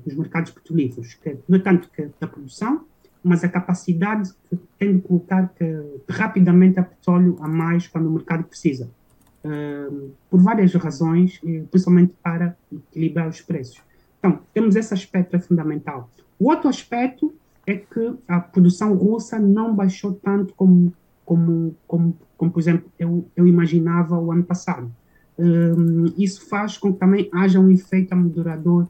dos 0.05 0.15
mercados 0.15 0.51
petrolíferos, 0.51 1.15
que 1.15 1.37
não 1.47 1.57
é 1.57 1.61
tanto 1.61 1.89
que 1.89 2.09
da 2.19 2.27
produção, 2.27 2.85
mas 3.23 3.43
a 3.43 3.49
capacidade 3.49 4.31
que 4.49 4.57
tem 4.77 4.97
de 4.97 5.01
colocar 5.01 5.49
que, 5.49 5.65
rapidamente 6.07 6.79
a 6.79 6.83
petróleo 6.83 7.37
a 7.41 7.47
mais 7.47 7.87
quando 7.87 8.07
o 8.07 8.11
mercado 8.11 8.43
precisa. 8.43 8.89
Uh, 9.45 10.11
por 10.29 10.41
várias 10.41 10.73
razões, 10.73 11.39
principalmente 11.71 12.13
para 12.21 12.57
equilibrar 12.71 13.29
os 13.29 13.39
preços. 13.39 13.81
Então, 14.19 14.39
temos 14.53 14.75
esse 14.75 14.93
aspecto 14.93 15.35
é 15.35 15.39
fundamental. 15.39 16.09
O 16.39 16.49
outro 16.49 16.67
aspecto 16.67 17.33
é 17.65 17.75
que 17.75 18.15
a 18.27 18.39
produção 18.39 18.93
russa 18.95 19.39
não 19.39 19.75
baixou 19.75 20.13
tanto 20.13 20.53
como, 20.55 20.93
como, 21.25 21.75
como, 21.87 22.17
como 22.37 22.51
por 22.51 22.59
exemplo, 22.59 22.89
eu, 22.97 23.27
eu 23.35 23.47
imaginava 23.47 24.17
o 24.17 24.31
ano 24.31 24.43
passado. 24.43 24.91
Um, 25.37 26.05
isso 26.17 26.47
faz 26.49 26.77
com 26.77 26.93
que 26.93 26.99
também 26.99 27.29
haja 27.31 27.59
um 27.59 27.69
efeito 27.69 28.13
amodurador 28.13 28.87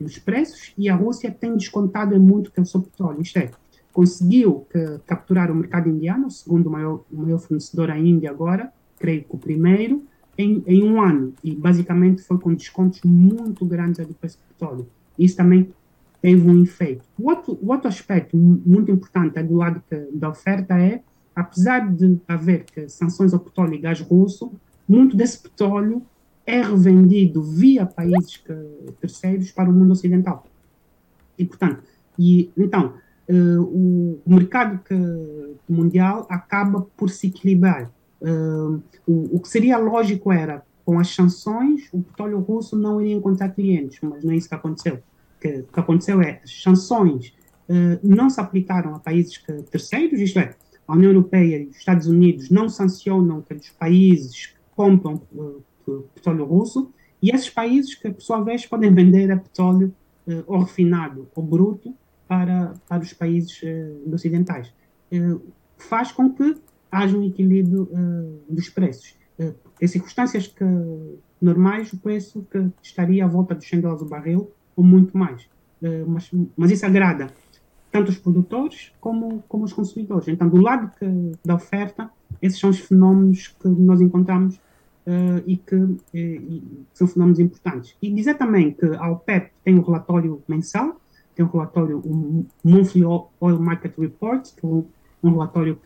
dos 0.00 0.18
preços 0.18 0.72
e 0.78 0.88
a 0.88 0.94
Rússia 0.94 1.30
tem 1.30 1.54
descontado 1.56 2.18
muito 2.18 2.50
que 2.50 2.58
é 2.58 2.62
o 2.62 2.66
seu 2.66 2.80
petróleo. 2.80 3.20
Isto 3.20 3.38
é, 3.38 3.50
conseguiu 3.92 4.66
que, 4.70 4.98
capturar 5.06 5.50
o 5.50 5.54
mercado 5.54 5.88
indiano, 5.88 6.28
o 6.28 6.30
segundo 6.30 6.70
maior, 6.70 7.04
maior 7.10 7.38
fornecedor 7.38 7.90
à 7.90 7.98
Índia 7.98 8.30
agora, 8.30 8.72
creio 9.00 9.24
que 9.24 9.34
o 9.34 9.38
primeiro, 9.38 10.04
em, 10.38 10.62
em 10.66 10.84
um 10.84 11.02
ano. 11.02 11.34
E 11.42 11.54
basicamente 11.54 12.22
foi 12.22 12.38
com 12.38 12.54
descontos 12.54 13.00
muito 13.02 13.64
grandes 13.66 14.06
do 14.06 14.14
preço 14.14 14.38
do 14.38 14.54
petróleo. 14.54 14.86
Isso 15.18 15.36
também 15.36 15.72
teve 16.22 16.48
um 16.48 16.62
efeito. 16.62 17.02
O 17.18 17.28
outro, 17.28 17.58
o 17.60 17.72
outro 17.72 17.88
aspecto 17.88 18.36
muito 18.36 18.92
importante 18.92 19.38
é 19.38 19.42
do 19.42 19.56
lado 19.56 19.82
que, 19.88 19.96
da 20.12 20.28
oferta 20.28 20.78
é, 20.78 21.02
apesar 21.34 21.92
de 21.92 22.20
haver 22.28 22.66
sanções 22.88 23.32
ao 23.32 23.40
petróleo 23.40 23.74
e 23.74 23.78
gás 23.78 24.00
russo, 24.00 24.52
muito 24.86 25.16
desse 25.16 25.38
petróleo 25.38 26.02
é 26.46 26.60
revendido 26.62 27.42
via 27.42 27.86
países 27.86 28.36
que, 28.36 28.52
terceiros 29.00 29.50
para 29.50 29.70
o 29.70 29.72
mundo 29.72 29.92
ocidental. 29.92 30.44
E, 31.38 31.44
portanto, 31.44 31.82
e, 32.18 32.50
então, 32.56 32.94
uh, 33.28 33.62
o, 33.62 34.20
mercado 34.26 34.80
que, 34.84 34.94
mundial 35.68 36.26
acaba 36.28 36.82
por 36.96 37.08
se 37.08 37.28
equilibrar. 37.28 37.90
Uh, 38.20 38.82
o, 39.06 39.36
o, 39.36 39.40
que 39.40 39.48
seria 39.48 39.78
lógico 39.78 40.30
era, 40.30 40.62
com 40.84 40.98
as 40.98 41.08
sanções, 41.14 41.88
o 41.92 42.02
petróleo 42.02 42.40
russo 42.40 42.76
não 42.76 43.00
iria 43.00 43.14
encontrar 43.14 43.48
clientes, 43.50 43.98
mas 44.02 44.22
não 44.22 44.32
é 44.32 44.36
isso 44.36 44.48
que 44.48 44.54
aconteceu. 44.54 45.02
Que, 45.40 45.60
o 45.60 45.64
que 45.64 45.80
aconteceu 45.80 46.20
é, 46.20 46.40
as 46.44 46.62
sanções 46.62 47.28
uh, 47.68 47.98
não 48.02 48.28
se 48.28 48.40
aplicaram 48.40 48.94
a 48.94 48.98
países 48.98 49.38
que, 49.38 49.52
terceiros, 49.64 50.20
isto 50.20 50.38
é, 50.38 50.54
a 50.86 50.94
União 50.94 51.10
Europeia 51.12 51.58
e 51.62 51.66
os 51.68 51.76
Estados 51.76 52.06
Unidos 52.06 52.50
não 52.50 52.68
sancionam 52.68 53.38
aqueles 53.38 53.70
países 53.70 54.54
compram 54.76 55.22
uh, 55.32 55.64
petróleo 56.14 56.44
russo 56.44 56.92
e 57.22 57.30
esses 57.30 57.48
países 57.48 57.94
que, 57.94 58.10
por 58.10 58.22
sua 58.22 58.40
vez, 58.42 58.66
podem 58.66 58.92
vender 58.92 59.30
a 59.30 59.36
petróleo 59.36 59.94
uh, 60.26 60.44
ou 60.46 60.60
refinado 60.60 61.28
ou 61.34 61.42
bruto 61.42 61.94
para, 62.28 62.74
para 62.86 63.02
os 63.02 63.12
países 63.12 63.60
ocidentais. 64.12 64.72
Faz 65.76 66.12
com 66.12 66.32
que 66.32 66.54
haja 66.90 67.16
um 67.16 67.24
equilíbrio 67.24 67.88
dos 68.48 68.68
preços. 68.68 69.14
em 69.80 69.86
circunstâncias 69.86 70.46
que, 70.46 70.64
normais, 71.40 71.92
o 71.92 71.98
preço 71.98 72.46
que 72.50 72.70
estaria 72.82 73.24
à 73.24 73.28
volta 73.28 73.54
dos 73.54 73.66
100 73.68 73.80
dólares 73.80 74.02
o 74.02 74.06
barril 74.06 74.50
ou 74.76 74.84
muito 74.84 75.16
mais. 75.16 75.48
mas, 76.06 76.30
mas 76.56 76.70
isso 76.70 76.84
agrada 76.84 77.28
tanto 77.90 78.10
os 78.10 78.18
produtores 78.18 78.92
como, 79.00 79.42
como 79.48 79.64
os 79.64 79.72
consumidores. 79.72 80.28
Então, 80.28 80.48
do 80.48 80.60
lado 80.60 80.90
que, 80.98 81.32
da 81.44 81.56
oferta, 81.56 82.10
esses 82.40 82.58
são 82.58 82.70
os 82.70 82.78
fenómenos 82.78 83.48
que 83.48 83.68
nós 83.68 84.00
encontramos 84.00 84.56
uh, 84.56 85.42
e 85.46 85.56
que 85.56 85.74
uh, 85.74 85.98
e 86.12 86.86
são 86.94 87.06
fenómenos 87.06 87.40
importantes. 87.40 87.96
E 88.00 88.12
dizer 88.12 88.34
também 88.34 88.72
que 88.72 88.86
a 88.86 89.10
OPEP 89.10 89.50
tem 89.64 89.78
um 89.78 89.82
relatório 89.82 90.42
mensal, 90.46 91.00
tem 91.34 91.44
um 91.44 91.48
relatório, 91.48 92.02
um 92.04 92.44
Monthly 92.64 93.04
Oil 93.04 93.60
Market 93.60 93.96
Report, 93.98 94.48
que 94.54 94.66
é 94.66 94.68
um, 95.22 95.30
relatório 95.30 95.78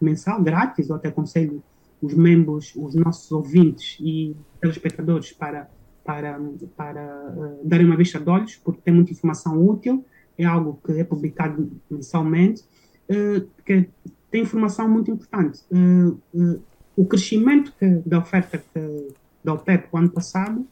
mensal, 0.00 0.42
grátis, 0.42 0.88
eu 0.88 0.96
até 0.96 1.08
aconselho 1.08 1.62
os 2.02 2.14
membros, 2.14 2.72
os 2.76 2.94
nossos 2.94 3.30
ouvintes 3.30 3.98
e 4.00 4.34
telespectadores 4.60 5.32
para, 5.32 5.68
para, 6.04 6.40
para 6.76 7.34
uh, 7.36 7.60
darem 7.62 7.86
uma 7.86 7.96
vista 7.96 8.18
de 8.18 8.28
olhos, 8.28 8.56
porque 8.56 8.80
tem 8.82 8.94
muita 8.94 9.12
informação 9.12 9.62
útil, 9.62 10.04
é 10.38 10.44
algo 10.44 10.80
que 10.84 10.92
é 10.92 11.04
publicado 11.04 11.70
mensalmente, 11.90 12.62
uh, 13.10 13.46
que 13.64 13.88
tem 14.30 14.42
informação 14.42 14.88
muito 14.88 15.10
importante. 15.10 15.60
Uh, 15.70 16.62
o 16.96 17.04
crescimento 17.04 17.72
que, 17.78 17.86
da 18.06 18.18
oferta 18.18 18.58
que, 18.58 19.08
da 19.44 19.54
OPEP 19.54 19.88
o 19.92 19.96
ano 19.96 20.10
passado 20.10 20.66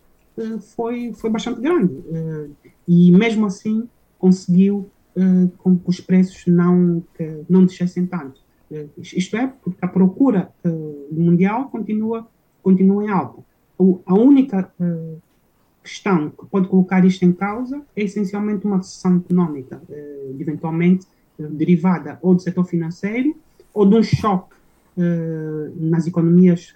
foi, 0.76 1.12
foi 1.14 1.30
bastante 1.30 1.60
grande. 1.60 1.94
E 2.87 3.10
mesmo 3.10 3.46
assim 3.46 3.88
conseguiu 4.18 4.90
uh, 5.18 5.48
com 5.58 5.78
que 5.78 5.90
os 5.90 6.00
preços 6.00 6.46
não, 6.46 7.02
que 7.14 7.42
não 7.48 7.66
descessem 7.66 8.06
tanto. 8.06 8.40
isto 8.96 9.37
é, 9.37 9.46
porque 9.62 9.78
a 9.82 9.88
procura 9.88 10.50
mundial 11.10 11.68
continua, 11.70 12.26
continua 12.62 13.04
em 13.04 13.08
alta. 13.10 13.42
O, 13.78 14.00
a 14.06 14.14
única 14.14 14.72
questão 15.82 16.30
que 16.30 16.46
pode 16.46 16.68
colocar 16.68 17.04
isto 17.04 17.25
em 17.25 17.32
causa 17.32 17.82
é 17.96 18.02
essencialmente 18.02 18.66
uma 18.66 18.76
recessão 18.76 19.16
económica, 19.16 19.80
eventualmente 20.38 21.06
derivada 21.38 22.18
ou 22.20 22.34
do 22.34 22.42
setor 22.42 22.64
financeiro 22.64 23.34
ou 23.72 23.87
de 23.88 23.96
um 23.96 24.02
choque 24.02 24.54
nas 25.76 26.06
economias 26.06 26.75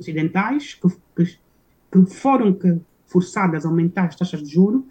ocidentais, 0.00 0.74
que, 0.74 0.88
que, 1.14 1.38
que, 1.92 2.06
foram 2.06 2.54
que, 2.54 2.80
forçadas 3.12 3.64
a 3.64 3.68
aumentar 3.68 4.06
as 4.06 4.16
taxas 4.16 4.42
de 4.42 4.50
juros, 4.50 4.82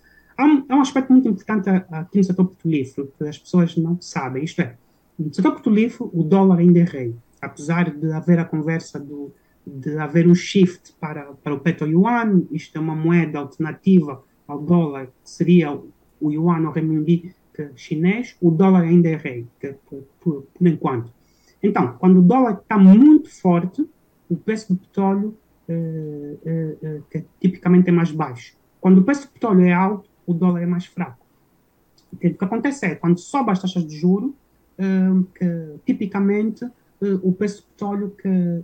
há 0.42 0.46
um, 0.46 0.66
há 0.70 0.76
um 0.76 0.82
aspecto 0.82 1.12
muito 1.12 1.28
importante 1.28 1.70
aqui 1.70 2.18
no 2.18 2.24
setor 2.24 2.46
petrolífero, 2.46 3.12
que 3.18 3.24
as 3.28 3.38
pessoas 3.38 3.76
não 3.78 4.00
sabem, 4.02 4.44
isto 4.44 4.62
é, 4.62 4.76
no 5.18 5.34
setor 5.34 5.56
petrolífero 5.56 6.10
o 6.14 6.24
dólar 6.24 6.60
ainda 6.60 6.80
é 6.80 6.84
rei, 6.84 7.16
apesar 7.42 7.92
de 7.92 8.12
haver 8.12 8.40
a 8.40 8.46
conversa 8.46 9.00
do, 9.00 9.32
de 9.66 9.98
haver 9.98 10.28
um 10.28 10.36
shift 10.36 10.94
para, 11.00 11.26
para 11.44 11.54
o 11.54 11.60
petro-yuan, 11.60 12.44
isto 12.52 12.78
é 12.78 12.82
uma 12.82 12.96
moeda 12.96 13.40
alternativa 13.40 14.24
ao 14.48 14.60
dólar, 14.60 15.08
que 15.08 15.30
seria 15.30 15.72
o 15.72 16.32
yuan 16.32 16.66
ou 16.68 16.72
renminbi 16.72 17.34
chinês, 17.76 18.36
o 18.42 18.50
dólar 18.50 18.84
ainda 18.84 19.10
é 19.10 19.16
rei, 19.16 19.48
que, 19.60 19.76
por, 19.88 20.04
por, 20.20 20.42
por 20.54 20.68
enquanto. 20.68 21.14
Então, 21.62 21.96
quando 22.00 22.20
o 22.20 22.22
dólar 22.22 22.60
está 22.62 22.78
muito 22.78 23.30
forte, 23.30 23.88
o 24.30 24.36
preço 24.36 24.74
do 24.74 24.80
petróleo 24.80 25.38
eh, 25.68 26.38
eh, 26.46 26.78
eh, 26.82 27.02
que 27.10 27.26
tipicamente 27.40 27.90
é 27.90 27.92
mais 27.92 28.12
baixo. 28.12 28.56
Quando 28.80 29.00
o 29.00 29.04
preço 29.04 29.28
do 29.28 29.34
petróleo 29.34 29.66
é 29.66 29.74
alto, 29.74 30.10
o 30.26 30.34
dólar 30.34 30.62
é 30.62 30.66
mais 30.66 30.86
fraco. 30.86 31.26
O 32.12 32.18
que 32.18 32.36
acontece 32.40 32.86
é, 32.86 32.96
quando 32.96 33.20
sobe 33.20 33.52
as 33.52 33.62
taxas 33.62 33.86
de 33.86 33.98
juros, 33.98 34.32
que 35.36 35.80
tipicamente 35.86 36.66
o 37.22 37.32
preço 37.34 37.62
do 37.62 37.68
petróleo 37.68 38.16
que 38.22 38.64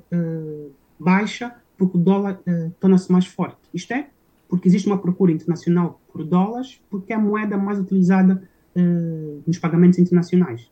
baixa 1.00 1.56
porque 1.78 1.98
o 1.98 2.00
dólar 2.00 2.40
torna-se 2.80 3.12
mais 3.12 3.26
forte. 3.28 3.58
Isto 3.74 3.94
é, 3.94 4.10
porque 4.50 4.68
existe 4.68 4.88
uma 4.88 4.98
procura 4.98 5.32
internacional 5.32 6.02
por 6.12 6.24
dólares, 6.24 6.82
porque 6.90 7.14
é 7.14 7.16
a 7.16 7.20
moeda 7.20 7.58
mais 7.58 7.80
utilizada 7.80 8.42
nos 9.46 9.58
pagamentos 9.60 10.00
internacionais, 10.00 10.70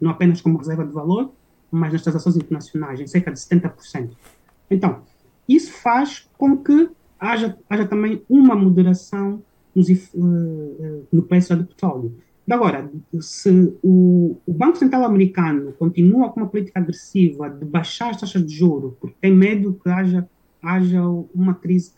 não 0.00 0.10
apenas 0.10 0.40
como 0.40 0.58
reserva 0.58 0.84
de 0.84 0.92
valor, 0.92 1.32
mas 1.70 1.92
nas 1.92 2.02
transações 2.02 2.36
internacionais, 2.36 3.00
em 3.00 3.06
cerca 3.06 3.32
de 3.32 3.38
70%. 3.38 4.10
Então, 4.70 5.02
isso 5.48 5.72
faz 5.72 6.28
com 6.36 6.56
que 6.56 6.90
haja, 7.18 7.58
haja 7.68 7.86
também 7.86 8.22
uma 8.28 8.54
moderação 8.54 9.42
nos, 9.74 9.88
uh, 9.88 11.06
no 11.10 11.22
preço 11.22 11.56
do 11.56 11.64
petróleo. 11.64 12.14
Agora, 12.50 12.90
se 13.20 13.50
o, 13.82 14.36
o, 14.44 14.52
Banco 14.52 14.76
Central 14.76 15.04
americano 15.04 15.72
continua 15.72 16.28
com 16.30 16.40
uma 16.40 16.48
política 16.48 16.80
agressiva 16.80 17.48
de 17.48 17.64
baixar 17.64 18.10
as 18.10 18.20
taxas 18.20 18.44
de 18.44 18.54
juro, 18.54 18.96
porque 19.00 19.16
tem 19.20 19.32
medo 19.34 19.78
que 19.82 19.88
haja, 19.88 20.28
haja 20.60 21.02
uma 21.34 21.54
crise 21.54 21.92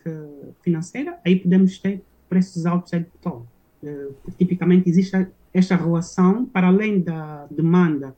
financeira, 0.61 1.19
aí 1.25 1.37
podemos 1.37 1.77
ter 1.79 2.01
preços 2.29 2.65
altos 2.65 2.91
de 2.91 3.01
petróleo. 3.01 3.47
Uh, 3.83 4.13
tipicamente 4.37 4.89
existe 4.89 5.27
esta 5.53 5.75
relação, 5.75 6.45
para 6.45 6.67
além 6.67 7.01
da 7.01 7.47
demanda 7.49 8.15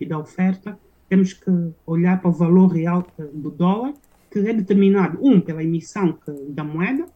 e 0.00 0.06
da 0.06 0.18
oferta, 0.18 0.78
temos 1.08 1.32
que 1.32 1.50
olhar 1.86 2.20
para 2.20 2.30
o 2.30 2.32
valor 2.32 2.68
real 2.68 3.06
do 3.32 3.50
dólar 3.50 3.92
que 4.34 4.40
é 4.40 4.52
determinado, 4.52 5.18
um, 5.22 5.40
pela 5.40 5.62
emissão 5.62 6.18
da 6.48 6.64
moeda, 6.64 7.06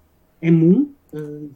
M1, 0.41 0.89
uh, 1.13 1.51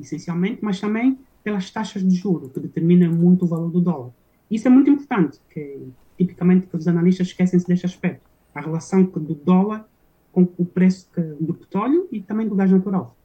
essencialmente, 0.00 0.58
mas 0.62 0.80
também 0.80 1.18
pelas 1.42 1.70
taxas 1.70 2.02
de 2.02 2.14
juros, 2.14 2.52
que 2.52 2.60
determinam 2.60 3.12
muito 3.12 3.44
o 3.44 3.48
valor 3.48 3.70
do 3.70 3.80
dólar. 3.80 4.10
Isso 4.50 4.66
é 4.66 4.70
muito 4.70 4.90
importante, 4.90 5.38
que 5.50 5.80
tipicamente 6.16 6.66
que 6.66 6.76
os 6.76 6.88
analistas 6.88 7.28
esquecem-se 7.28 7.66
deste 7.66 7.86
aspecto, 7.86 8.22
a 8.54 8.60
relação 8.60 9.02
do 9.02 9.34
dólar 9.34 9.86
com 10.32 10.48
o 10.58 10.64
preço 10.64 11.08
do 11.40 11.54
petróleo 11.54 12.08
e 12.10 12.20
também 12.20 12.48
do 12.48 12.54
gás 12.54 12.70
natural. 12.70 13.16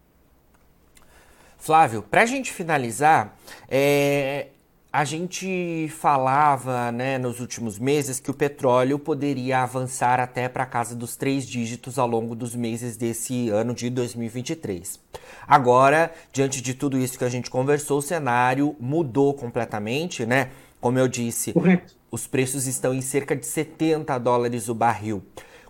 Flávio, 1.58 2.02
para 2.02 2.22
a 2.22 2.26
gente 2.26 2.54
finalizar, 2.54 3.36
é, 3.68 4.48
a 4.92 5.06
gente 5.06 5.88
falava 6.00 6.92
né, 6.92 7.20
nos 7.20 7.40
últimos 7.40 7.78
meses 7.78 8.20
que 8.20 8.32
o 8.32 8.34
petróleo 8.34 8.98
poderia 8.98 9.62
avançar 9.62 10.20
até 10.20 10.50
para 10.50 10.64
a 10.64 10.66
casa 10.66 10.96
dos 10.96 11.16
três 11.16 11.46
dígitos 11.46 12.00
ao 12.00 12.08
longo 12.08 12.36
dos 12.36 12.56
meses 12.56 12.98
desse 12.98 13.50
ano 13.50 13.76
de 13.76 13.88
2023. 13.92 15.00
Agora, 15.48 16.12
diante 16.34 16.60
de 16.60 16.74
tudo 16.74 16.98
isso 16.98 17.20
que 17.20 17.24
a 17.24 17.30
gente 17.30 17.52
conversou, 17.52 18.00
o 18.00 18.02
cenário 18.02 18.76
mudou 18.80 19.34
completamente, 19.36 20.26
né? 20.26 20.50
Como 20.82 20.98
eu 20.98 21.08
disse, 21.08 21.54
Correto. 21.54 21.94
os 22.10 22.26
preços 22.26 22.66
estão 22.66 22.92
em 22.92 23.02
cerca 23.02 23.36
de 23.36 23.46
70 23.46 24.18
dólares 24.18 24.70
o 24.70 24.74
barril. 24.74 25.22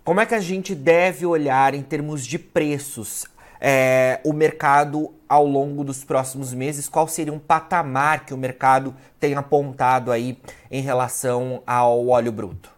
Como 0.02 0.20
é 0.20 0.24
que 0.24 0.34
a 0.34 0.40
gente 0.40 0.74
deve 0.74 1.26
olhar 1.26 1.74
em 1.74 1.82
termos 1.82 2.26
de 2.26 2.38
preços 2.38 3.26
é, 3.60 4.20
o 4.24 4.32
mercado 4.32 5.12
ao 5.28 5.46
longo 5.46 5.84
dos 5.84 6.02
próximos 6.02 6.54
meses? 6.54 6.88
Qual 6.88 7.06
seria 7.06 7.32
um 7.32 7.38
patamar 7.38 8.24
que 8.24 8.32
o 8.32 8.38
mercado 8.38 8.94
tem 9.18 9.34
apontado 9.34 10.10
aí 10.10 10.38
em 10.70 10.82
relação 10.82 11.62
ao 11.66 12.08
óleo 12.08 12.32
bruto? 12.32 12.70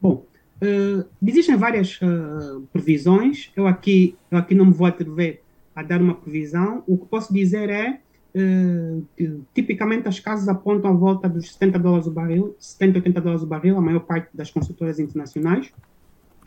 Bom, 0.00 0.24
uh, 0.62 1.04
existem 1.26 1.56
várias 1.56 1.98
uh, 2.02 2.60
previsões. 2.72 3.50
Eu 3.56 3.66
aqui, 3.66 4.16
eu 4.30 4.38
aqui 4.38 4.54
não 4.54 4.66
me 4.66 4.72
vou 4.72 4.86
atrever 4.86 5.42
a 5.74 5.82
dar 5.82 6.00
uma 6.00 6.14
previsão. 6.14 6.84
O 6.86 6.98
que 6.98 7.06
posso 7.06 7.32
dizer 7.32 7.70
é 7.70 8.00
uh, 8.34 9.04
que, 9.16 9.40
tipicamente 9.54 10.06
as 10.06 10.20
casas 10.20 10.48
apontam 10.48 10.90
a 10.90 10.94
volta 10.94 11.28
dos 11.28 11.52
70 11.52 11.78
dólares 11.78 12.06
o 12.06 12.12
barril, 12.12 12.54
70, 12.58 12.98
80 12.98 13.20
dólares 13.20 13.42
o 13.42 13.46
barril, 13.46 13.78
a 13.78 13.80
maior 13.80 14.00
parte 14.00 14.28
das 14.34 14.50
consultoras 14.50 15.00
internacionais 15.00 15.72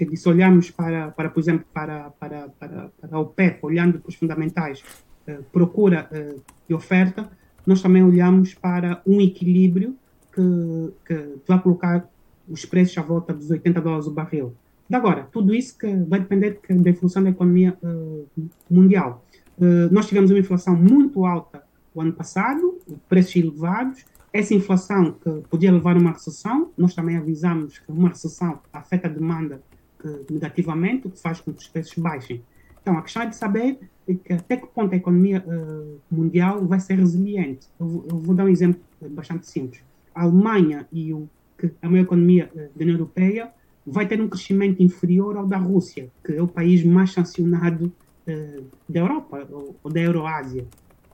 que 0.05 0.17
se 0.17 0.27
olharmos 0.27 0.71
para, 0.71 1.11
para 1.11 1.29
por 1.29 1.39
exemplo, 1.39 1.65
para, 1.73 2.09
para, 2.11 2.49
para, 2.59 2.91
para 2.99 3.19
o 3.19 3.25
PEP, 3.25 3.59
olhando 3.61 3.99
para 3.99 4.09
os 4.09 4.15
fundamentais, 4.15 4.83
uh, 5.27 5.43
procura 5.51 6.09
uh, 6.11 6.41
e 6.69 6.73
oferta, 6.73 7.29
nós 7.65 7.81
também 7.81 8.03
olhamos 8.03 8.53
para 8.53 9.01
um 9.05 9.21
equilíbrio 9.21 9.95
que, 10.33 10.93
que 11.05 11.35
vai 11.47 11.59
colocar 11.61 12.09
os 12.49 12.65
preços 12.65 12.97
à 12.97 13.01
volta 13.01 13.33
dos 13.33 13.49
80 13.49 13.81
dólares 13.81 14.07
o 14.07 14.11
barril. 14.11 14.53
De 14.89 14.95
agora, 14.95 15.27
tudo 15.31 15.53
isso 15.53 15.77
que 15.77 15.87
vai 16.07 16.19
depender 16.19 16.59
da 16.69 16.89
evolução 16.89 17.23
da 17.23 17.29
economia 17.29 17.77
uh, 17.81 18.27
mundial. 18.69 19.23
nós 19.91 20.07
tivemos 20.07 20.31
uma 20.31 20.39
inflação 20.39 20.75
muito 20.75 21.23
alta 21.25 21.63
o 21.93 22.01
ano 22.01 22.13
passado, 22.13 22.79
preços 23.07 23.35
elevados, 23.35 24.05
essa 24.33 24.53
inflação 24.53 25.13
que 25.13 25.29
podia 25.49 25.71
levar 25.71 25.95
a 25.95 25.99
uma 25.99 26.11
recessão, 26.11 26.71
nós 26.77 26.95
também 26.95 27.17
avisamos 27.17 27.79
que 27.79 27.91
uma 27.91 28.09
recessão 28.09 28.59
afeta 28.71 29.07
a 29.07 29.11
demanda 29.11 29.61
negativamente, 30.29 31.07
o 31.07 31.09
que 31.09 31.19
faz 31.19 31.39
com 31.39 31.53
que 31.53 31.61
os 31.61 31.67
preços 31.67 31.97
baixem. 31.97 32.41
Então, 32.81 32.97
a 32.97 33.01
questão 33.01 33.21
é 33.23 33.27
de 33.27 33.35
saber 33.35 33.79
que 34.15 34.33
até 34.33 34.57
que 34.57 34.67
ponto 34.67 34.93
a 34.93 34.97
economia 34.97 35.43
uh, 35.45 35.99
mundial 36.09 36.65
vai 36.65 36.79
ser 36.79 36.95
resiliente. 36.95 37.67
Eu, 37.79 38.05
eu, 38.09 38.17
vou 38.17 38.35
dar 38.35 38.45
um 38.45 38.49
exemplo 38.49 38.81
bastante 39.09 39.47
simples. 39.47 39.83
A 40.13 40.23
Alemanha 40.23 40.87
e 40.91 41.13
o, 41.13 41.29
que 41.57 41.71
a 41.81 41.89
maior 41.89 42.03
economia 42.03 42.49
uh, 42.53 42.57
da 42.57 42.83
União 42.83 42.95
Europeia 42.95 43.51
vai 43.85 44.07
ter 44.07 44.19
um 44.19 44.27
crescimento 44.27 44.81
inferior 44.81 45.37
ao 45.37 45.45
da 45.45 45.57
Rússia, 45.57 46.09
que 46.23 46.33
é 46.33 46.41
o 46.41 46.47
país 46.47 46.83
mais 46.83 47.11
sancionado 47.13 47.91
uh, 48.27 48.63
da 48.89 48.99
Europa, 48.99 49.47
ou, 49.51 49.75
ou 49.83 49.91
da 49.91 49.99
Euroásia, 49.99 50.65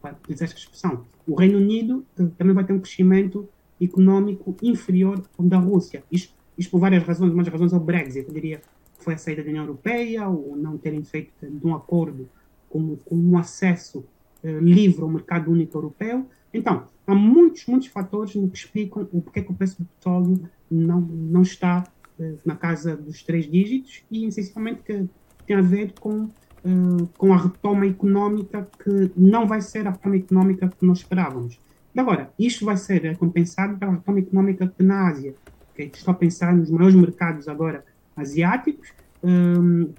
para 0.01 0.13
utilizar 0.13 0.47
esta 0.47 0.59
expressão. 0.59 1.05
O 1.27 1.35
Reino 1.35 1.57
Unido 1.57 2.05
também 2.37 2.53
vai 2.53 2.63
ter 2.63 2.73
um 2.73 2.79
crescimento 2.79 3.47
econômico 3.79 4.55
inferior 4.61 5.21
ao 5.37 5.45
da 5.45 5.57
Rússia. 5.57 6.03
Isto, 6.11 6.33
isto 6.57 6.71
por 6.71 6.79
várias 6.79 7.03
razões, 7.03 7.33
mas 7.33 7.47
as 7.47 7.51
razões 7.51 7.73
é 7.73 7.75
o 7.75 7.79
Brexit, 7.79 8.27
eu 8.27 8.33
diria 8.33 8.61
foi 9.07 9.13
a 9.13 9.17
saída 9.17 9.41
da 9.41 9.47
União 9.47 9.63
Europeia, 9.63 10.27
ou 10.27 10.57
não 10.57 10.77
terem 10.77 11.01
feito 11.01 11.31
de 11.41 11.65
um 11.65 11.73
acordo 11.73 12.27
com, 12.69 12.97
com 12.97 13.15
um 13.15 13.37
acesso 13.37 13.99
uh, 14.43 14.59
livre 14.59 15.01
ao 15.01 15.07
mercado 15.07 15.49
único 15.49 15.77
europeu. 15.77 16.27
Então, 16.53 16.83
há 17.05 17.15
muitos, 17.15 17.65
muitos 17.67 17.87
fatores 17.87 18.33
que 18.33 18.39
explicam 18.53 19.07
o 19.13 19.21
porquê 19.21 19.41
que 19.41 19.49
o 19.49 19.55
preço 19.55 19.81
do 19.81 19.85
petróleo 19.85 20.49
não, 20.69 20.99
não 20.99 21.41
está 21.41 21.85
uh, 22.19 22.37
na 22.45 22.57
casa 22.57 22.97
dos 22.97 23.23
três 23.23 23.49
dígitos 23.49 24.03
e, 24.11 24.25
essencialmente, 24.25 24.81
que 24.83 25.07
tem 25.45 25.55
a 25.55 25.61
ver 25.61 25.93
com, 26.01 26.23
uh, 26.23 27.07
com 27.17 27.33
a 27.33 27.37
retoma 27.37 27.87
económica 27.87 28.67
que 28.83 29.09
não 29.15 29.47
vai 29.47 29.61
ser 29.61 29.87
a 29.87 29.91
retoma 29.91 30.17
económica 30.17 30.67
que 30.67 30.85
nós 30.85 30.97
esperávamos. 30.97 31.61
Agora, 31.95 32.29
isto 32.37 32.65
vai 32.65 32.75
ser 32.75 33.15
compensado 33.15 33.77
pela 33.77 33.93
retoma 33.93 34.19
económica 34.19 34.67
que 34.67 34.83
na 34.83 35.07
Ásia. 35.07 35.33
Okay? 35.71 35.89
Estou 35.93 36.11
a 36.11 36.15
pensar 36.15 36.53
nos 36.53 36.69
maiores 36.69 36.93
mercados 36.93 37.47
agora 37.47 37.85
asiáticos, 38.17 38.91
um, 39.23 39.93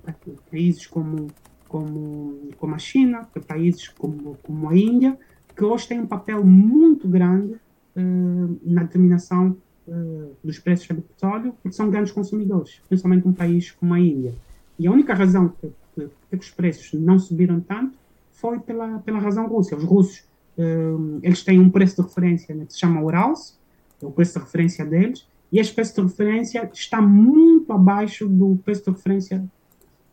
países 0.51 0.87
como, 0.87 1.29
como, 1.69 2.51
como 2.59 2.75
a 2.75 2.79
China, 2.79 3.27
países 3.47 3.89
como, 3.89 4.37
como 4.43 4.69
a 4.69 4.77
Índia, 4.77 5.19
que 5.57 5.65
hoje 5.65 5.89
têm 5.89 6.01
um 6.01 6.07
papel 6.07 6.45
muito 6.45 7.09
grande 7.09 7.55
uh, 7.55 8.61
na 8.63 8.83
determinação 8.83 9.57
uh, 9.87 10.31
dos 10.43 10.59
preços 10.59 10.87
do 10.89 11.03
petróleo, 11.03 11.55
porque 11.63 11.77
são 11.77 11.91
grandes 11.91 12.13
consumidores, 12.13 12.81
principalmente 12.89 13.27
um 13.27 13.33
país 13.33 13.71
como 13.73 13.95
a 13.95 14.01
Índia. 14.01 14.35
E 14.79 14.87
a 14.87 14.93
única 14.93 15.15
razão 15.15 15.49
que, 15.49 15.73
que, 15.95 16.09
que 16.31 16.37
os 16.37 16.51
preços 16.51 16.93
não 16.99 17.19
subiram 17.19 17.61
tanto 17.61 17.97
foi 18.31 18.61
pela, 18.61 19.01
pela 19.01 19.19
razão 19.19 19.49
russa. 19.49 19.77
Os 19.77 19.83
russos 19.83 20.21
uh, 20.57 21.19
eles 21.23 21.43
têm 21.43 21.59
um 21.59 21.71
preço 21.71 21.97
de 21.97 22.03
referência 22.03 22.55
né, 22.55 22.65
que 22.65 22.73
se 22.73 22.79
chama 22.79 23.03
Urals, 23.03 23.59
é 24.01 24.07
o 24.07 24.13
preço 24.13 24.39
de 24.39 24.45
referência 24.45 24.85
deles, 24.85 25.27
e 25.51 25.59
esse 25.59 25.73
preço 25.73 25.95
de 25.95 26.03
referência 26.03 26.71
está 26.73 27.01
muito 27.01 27.73
abaixo 27.73 28.29
do 28.29 28.57
preço 28.65 28.85
de 28.85 28.91
referência 28.91 29.45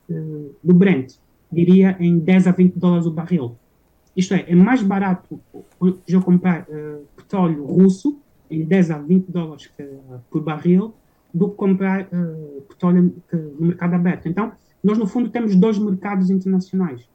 uh, 0.10 0.56
do 0.64 0.74
Brent, 0.74 1.16
diria 1.52 1.96
em 2.00 2.20
10 2.20 2.48
a 2.48 2.52
20 2.52 2.74
dólares 2.76 3.06
o 3.06 3.12
barril. 3.12 3.56
Isto 4.16 4.34
é, 4.34 4.46
é 4.48 4.56
mais 4.56 4.82
barato 4.82 5.40
eu 6.08 6.22
comprar 6.22 6.62
uh, 6.64 7.06
petróleo 7.16 7.66
russo 7.66 8.20
em 8.50 8.64
10 8.64 8.92
a 8.92 8.98
20 9.00 9.32
dólares 9.32 9.70
por 10.30 10.42
barril 10.42 10.94
do 11.34 11.50
que 11.50 11.56
comprar 11.56 12.04
uh, 12.04 12.62
petróleo 12.62 13.14
no 13.60 13.68
mercado 13.68 13.94
aberto. 13.94 14.30
Então, 14.30 14.54
nós 14.82 14.98
no 14.98 15.06
fundo 15.06 15.30
temos 15.30 15.56
dois 15.56 15.78
mercados 15.78 16.30
internacionais. 16.30 17.10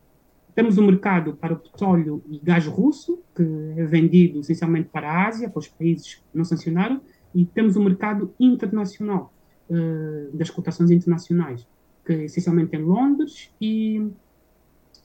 Temos 0.55 0.77
o 0.77 0.83
um 0.83 0.87
mercado 0.87 1.35
para 1.35 1.55
o 1.55 1.57
petróleo 1.57 2.23
e 2.29 2.39
gás 2.39 2.67
russo, 2.67 3.23
que 3.35 3.43
é 3.77 3.85
vendido 3.85 4.41
essencialmente 4.41 4.89
para 4.93 5.09
a 5.09 5.29
Ásia, 5.29 5.49
para 5.49 5.61
os 5.61 5.69
países 5.69 6.17
que 6.17 6.23
não 6.35 6.45
sancionaram, 6.45 7.01
e 7.35 7.45
temos 7.45 7.77
um 7.77 7.85
mercado 7.85 8.35
internacional. 8.39 9.33
uh, 9.71 10.37
das 10.37 10.51
cotações 10.51 10.91
internacionais, 10.91 11.67
que 12.05 12.13
essencialmente 12.13 12.77
em 12.77 12.83
Londres 12.83 13.51
e, 13.61 14.11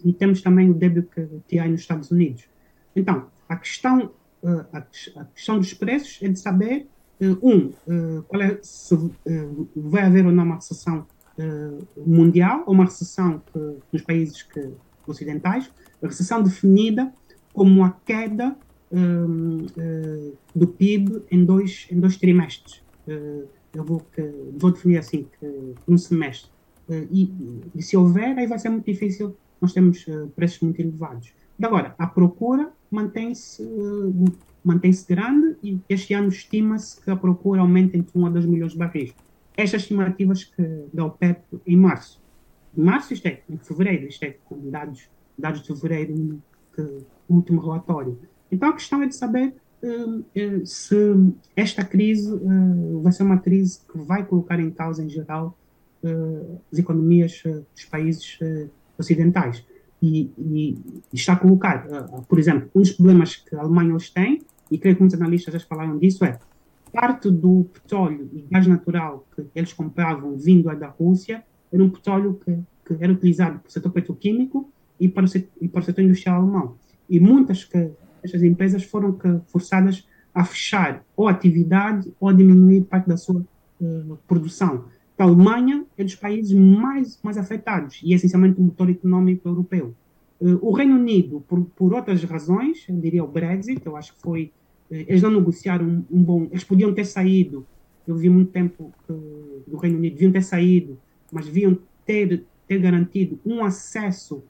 e 0.03 0.11
temos 0.13 0.41
também 0.41 0.69
o 0.69 0.73
WTI 0.73 1.69
nos 1.69 1.81
Estados 1.81 2.11
Unidos. 2.11 2.45
Então, 2.95 3.27
a 3.47 3.55
questão, 3.55 4.11
uh, 4.43 4.65
a, 4.73 4.79
a, 4.79 5.25
questão 5.25 5.59
dos 5.59 5.73
preços 5.73 6.19
é 6.21 6.27
de 6.27 6.39
saber, 6.39 6.88
uh, 7.21 7.47
um, 7.47 7.71
qual 8.23 8.41
é, 8.41 8.59
se 8.61 8.95
vai 9.75 10.03
haver 10.03 10.25
ou 10.25 10.31
não 10.31 10.43
uma 10.43 10.55
recessão 10.55 11.05
mundial 11.97 12.63
ou 12.65 12.73
uma 12.73 12.85
recessão 12.85 13.41
que, 13.51 13.59
nos 13.91 14.01
países 14.01 14.41
que, 14.41 14.71
ocidentais, 15.05 15.69
a 16.01 16.07
recessão 16.07 16.41
definida 16.41 17.13
como 17.53 17.83
a 17.83 17.91
queda 18.05 18.55
um, 18.91 19.65
uh, 19.65 20.37
do 20.55 20.67
PIB 20.67 21.23
em 21.31 21.43
dois, 21.43 21.87
em 21.91 21.99
dois 21.99 22.17
trimestres. 22.17 22.81
Uh, 23.07 23.47
eu 23.73 23.83
vou, 23.83 24.01
que, 24.13 24.21
vou 24.57 24.71
definir 24.71 24.97
assim, 24.97 25.27
que 25.39 25.73
um 25.87 25.97
semestre. 25.97 26.49
Uh, 26.87 27.07
e, 27.11 27.33
e, 27.75 27.81
se 27.81 27.97
houver, 27.97 28.37
aí 28.37 28.47
vai 28.47 28.59
ser 28.59 28.69
muito 28.69 28.85
difícil, 28.85 29.35
nós 29.59 29.73
temos 29.73 30.05
preços 30.35 30.59
muito 30.61 30.79
elevados. 30.79 31.33
E 31.57 31.65
agora, 31.65 31.95
a 31.97 32.07
procura 32.07 32.71
mantém-se 32.91 33.63
mantém-se 34.65 35.07
grande 35.07 35.55
e 35.63 35.79
este 35.87 36.15
ano 36.15 36.29
estima-se 36.29 36.99
que 36.99 37.11
a 37.11 37.15
procura 37.15 37.61
aumenta 37.61 37.95
entre 37.95 38.17
1 38.17 38.25
a 38.25 38.29
2 38.31 38.45
milhões 38.47 38.71
de 38.71 38.79
barris. 38.79 39.13
Estas 39.55 39.83
estimativas 39.83 40.43
que 40.43 40.85
da 40.91 41.05
OPEP 41.05 41.41
em 41.67 41.77
março. 41.77 42.19
Em 42.75 42.81
março, 42.81 43.13
isto 43.13 43.27
é, 43.27 43.43
em 43.47 43.57
fevereiro, 43.57 44.07
isto 44.07 44.23
é, 44.23 44.31
com 44.43 44.69
dados, 44.69 45.07
dados 45.37 45.61
de 45.61 45.67
fevereiro, 45.67 46.41
que, 46.73 46.81
o 46.81 47.35
último 47.35 47.61
relatório. 47.61 48.17
Então 48.51 48.69
a 48.69 48.73
questão 48.73 49.01
é 49.01 49.08
de 49.08 49.15
saber 49.15 49.55
uh, 49.84 50.19
uh, 50.19 50.65
se 50.65 50.95
esta 51.55 51.84
crise 51.84 52.31
uh, 52.31 53.01
vai 53.01 53.12
ser 53.12 53.23
uma 53.23 53.39
crise 53.39 53.79
que 53.91 53.97
vai 53.97 54.25
colocar 54.25 54.60
em 54.60 54.71
causa, 54.71 55.03
em 55.03 55.10
geral, 55.10 55.58
as 56.71 56.77
economias 56.77 57.41
dos 57.73 57.86
países 57.86 58.38
ocidentais. 58.95 59.65
E, 59.99 60.29
e, 60.38 60.77
está 61.12 61.34
a 61.34 61.36
colocar, 61.36 61.84
por 62.29 62.38
exemplo, 62.38 62.69
um 62.75 62.81
dos 62.81 62.91
problemas 62.91 63.38
que 63.38 63.55
a 63.55 63.62
Alemanha 63.62 63.95
hoje 63.95 64.12
tem, 64.13 64.43
e 64.69 64.77
creio 64.77 64.95
que 64.95 65.01
muitos 65.01 65.19
analistas 65.19 65.55
já 65.55 65.60
falaram 65.62 65.97
disso, 65.97 66.23
é 66.23 66.38
parte 66.93 67.31
do 67.31 67.65
petróleo 67.73 68.29
e 68.31 68.45
gás 68.51 68.67
natural 68.67 69.25
que 69.36 69.47
eles 69.55 69.73
compravam 69.73 70.38
vindo 70.38 70.73
da 70.75 70.89
Rússia 70.89 71.43
era 71.71 71.84
um 71.84 71.89
petróleo 71.89 72.39
que, 72.43 72.58
que 72.86 73.03
era 73.03 73.12
utilizado 73.12 73.60
para 73.60 73.67
o 73.67 73.71
setor 73.71 73.91
petroquímico 73.91 74.69
e 74.99 75.10
para 75.10 75.25
o 75.25 75.27
setor, 75.27 75.49
e 75.60 75.67
para 75.67 75.81
o 75.81 75.84
setor 75.84 76.01
industrial 76.03 76.41
alemão. 76.41 76.75
E 77.10 77.19
muitas 77.19 77.65
que 77.65 77.91
estas 78.25 78.43
empresas 78.43 78.83
foram 78.83 79.17
forçadas 79.47 80.05
a 80.35 80.43
fechar 80.43 81.01
ou 81.15 81.29
atividade 81.29 82.13
ou 82.19 82.27
a 82.27 82.33
diminuir 82.33 82.81
parte 82.81 83.07
da 83.07 83.15
sua 83.15 83.41
uh, 83.79 84.17
produção. 84.27 84.83
A 85.17 85.23
Alemanha 85.23 85.85
é 85.97 86.03
dos 86.03 86.15
países 86.15 86.51
mais, 86.51 87.17
mais 87.23 87.38
afetados 87.38 88.01
e 88.03 88.11
é 88.11 88.17
essencialmente 88.17 88.59
o 88.59 88.63
motor 88.63 88.89
econômico 88.89 89.47
europeu. 89.47 89.95
Uh, 90.41 90.59
o 90.61 90.73
Reino 90.73 90.95
Unido, 90.95 91.41
por, 91.47 91.63
por 91.63 91.93
outras 91.93 92.21
razões, 92.25 92.85
eu 92.89 92.97
diria 92.97 93.23
o 93.23 93.27
Brexit, 93.27 93.81
eu 93.85 93.95
acho 93.95 94.13
que 94.13 94.21
foi. 94.21 94.51
Uh, 94.91 95.05
eles 95.07 95.21
não 95.21 95.31
negociaram 95.31 95.85
um, 95.85 96.03
um, 96.11 96.21
bom. 96.21 96.47
Eles 96.51 96.65
podiam 96.65 96.93
ter 96.93 97.05
saído, 97.05 97.65
eu 98.05 98.17
vi 98.17 98.29
muito 98.29 98.51
tempo 98.51 98.91
do 99.07 99.77
Reino 99.77 99.97
Unido, 99.97 100.13
deviam 100.15 100.33
ter 100.33 100.43
saído, 100.43 100.99
mas 101.31 101.45
deviam 101.45 101.79
ter, 102.05 102.43
ter 102.67 102.79
garantido 102.79 103.39
um 103.45 103.63
acesso 103.63 104.43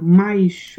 mais 0.00 0.76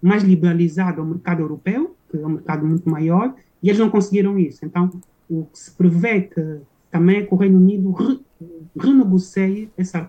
mais 0.00 0.22
liberalizado 0.22 1.00
ao 1.00 1.06
mercado 1.06 1.40
europeu, 1.40 1.94
que 2.10 2.16
é 2.16 2.26
um 2.26 2.30
mercado 2.30 2.66
muito 2.66 2.88
maior, 2.88 3.34
e 3.62 3.68
eles 3.68 3.78
não 3.78 3.90
conseguiram 3.90 4.38
isso. 4.38 4.64
Então, 4.64 4.90
o 5.28 5.44
que 5.44 5.58
se 5.58 5.70
prevê 5.72 6.22
que 6.22 6.60
também 6.90 7.18
é 7.18 7.22
que 7.22 7.32
o 7.32 7.36
Reino 7.36 7.58
Unido 7.58 7.92
re, 7.92 8.20
renegocie 8.78 9.70
esse, 9.76 10.06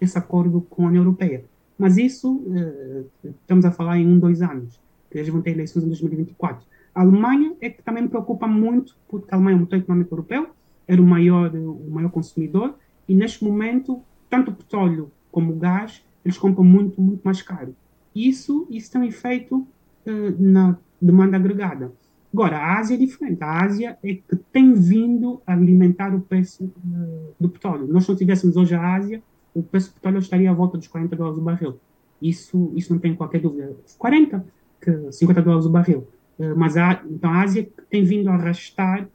esse 0.00 0.18
acordo 0.18 0.60
com 0.68 0.84
a 0.84 0.88
União 0.88 1.02
Europeia. 1.02 1.44
Mas 1.78 1.96
isso, 1.96 2.44
eh, 2.54 3.04
estamos 3.24 3.64
a 3.64 3.70
falar 3.70 3.98
em 3.98 4.06
um, 4.06 4.18
dois 4.18 4.42
anos, 4.42 4.80
que 5.10 5.16
eles 5.16 5.28
vão 5.28 5.40
ter 5.40 5.52
eleições 5.52 5.84
em 5.84 5.86
2024. 5.86 6.66
A 6.94 7.02
Alemanha 7.02 7.54
é 7.60 7.70
que 7.70 7.82
também 7.82 8.02
me 8.02 8.08
preocupa 8.08 8.48
muito, 8.48 8.96
porque 9.08 9.28
a 9.30 9.36
Alemanha 9.36 9.54
é 9.54 9.56
um 9.56 9.60
motor 9.60 9.78
econômico 9.78 10.12
europeu, 10.12 10.48
era 10.88 11.00
o 11.00 11.06
maior, 11.06 11.54
o 11.54 11.90
maior 11.90 12.10
consumidor, 12.10 12.74
e 13.08 13.14
neste 13.14 13.44
momento, 13.44 14.02
tanto 14.28 14.50
o 14.50 14.54
petróleo 14.54 15.10
como 15.30 15.52
o 15.52 15.56
gás, 15.56 16.04
eles 16.24 16.36
compram 16.36 16.64
muito, 16.64 17.00
muito 17.00 17.22
mais 17.22 17.40
caro. 17.40 17.74
Isso, 18.18 18.66
tem 18.90 19.00
um 19.00 19.04
efeito 19.04 19.56
uh, 19.58 20.42
na 20.42 20.76
demanda 21.00 21.36
agregada. 21.36 21.92
Agora, 22.32 22.58
a 22.58 22.78
Ásia 22.78 22.94
é 22.94 22.98
diferente. 22.98 23.42
A 23.42 23.62
Ásia 23.62 23.98
é 24.02 24.14
que 24.14 24.36
tem 24.52 24.74
vindo 24.74 25.40
a 25.46 25.52
alimentar 25.52 26.12
o 26.14 26.20
preço 26.20 26.64
uh, 26.64 27.34
do 27.38 27.48
petróleo. 27.48 27.86
Nós, 27.86 28.04
se 28.04 28.10
não 28.10 28.16
tivéssemos 28.16 28.56
hoje 28.56 28.74
a 28.74 28.94
Ásia, 28.94 29.22
o 29.54 29.62
preço 29.62 29.90
do 29.90 29.94
petróleo 29.94 30.18
estaria 30.18 30.50
à 30.50 30.54
volta 30.54 30.76
dos 30.76 30.88
40 30.88 31.14
dólares 31.14 31.38
o 31.38 31.42
barril. 31.42 31.80
Isso, 32.20 32.72
isso 32.74 32.92
não 32.92 33.00
tem 33.00 33.14
qualquer 33.14 33.40
dúvida. 33.40 33.76
40, 33.96 34.44
que 34.80 35.12
50 35.12 35.40
dólares 35.40 35.66
o 35.66 35.70
barril. 35.70 36.08
Uh, 36.38 36.56
mas 36.56 36.76
a, 36.76 37.02
então 37.08 37.30
a 37.30 37.42
Ásia 37.42 37.68
tem 37.88 38.02
vindo 38.02 38.28
a 38.28 38.34
arrastar 38.34 39.08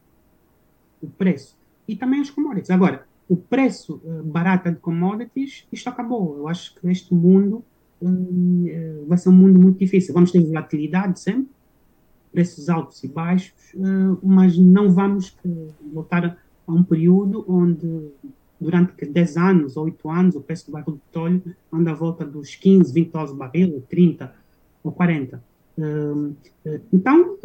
o 1.01 1.07
preço. 1.07 1.57
E 1.87 1.95
também 1.95 2.21
as 2.21 2.29
commodities. 2.29 2.71
Agora, 2.71 3.05
o 3.27 3.35
preço 3.35 4.01
uh, 4.05 4.23
barato 4.23 4.71
de 4.71 4.77
commodities, 4.77 5.67
isto 5.71 5.89
acabou. 5.89 6.37
Eu 6.37 6.47
acho 6.47 6.73
que 6.75 6.87
este 6.89 7.13
mundo 7.13 7.63
uh, 8.01 9.05
vai 9.07 9.17
ser 9.17 9.29
um 9.29 9.33
mundo 9.33 9.59
muito 9.59 9.79
difícil. 9.79 10.13
Vamos 10.13 10.31
ter 10.31 10.43
volatilidade 10.43 11.19
sempre, 11.19 11.49
preços 12.31 12.69
altos 12.69 13.03
e 13.03 13.07
baixos, 13.07 13.73
uh, 13.75 14.19
mas 14.23 14.57
não 14.57 14.91
vamos 14.91 15.37
voltar 15.93 16.37
a 16.67 16.71
um 16.71 16.83
período 16.83 17.45
onde 17.47 18.11
durante 18.59 19.05
10 19.05 19.37
anos 19.37 19.77
ou 19.77 19.85
8 19.85 20.09
anos 20.09 20.35
o 20.35 20.41
preço 20.41 20.67
do 20.67 20.71
barril 20.71 20.93
de 20.93 20.99
petróleo 21.01 21.43
anda 21.71 21.91
à 21.91 21.93
volta 21.93 22.25
dos 22.25 22.55
15, 22.55 22.93
20 22.93 23.11
dólares 23.11 23.33
o 23.33 23.35
barril, 23.35 23.83
30 23.89 24.33
ou 24.83 24.91
40. 24.91 25.43
Uh, 25.77 26.35
então, 26.91 27.37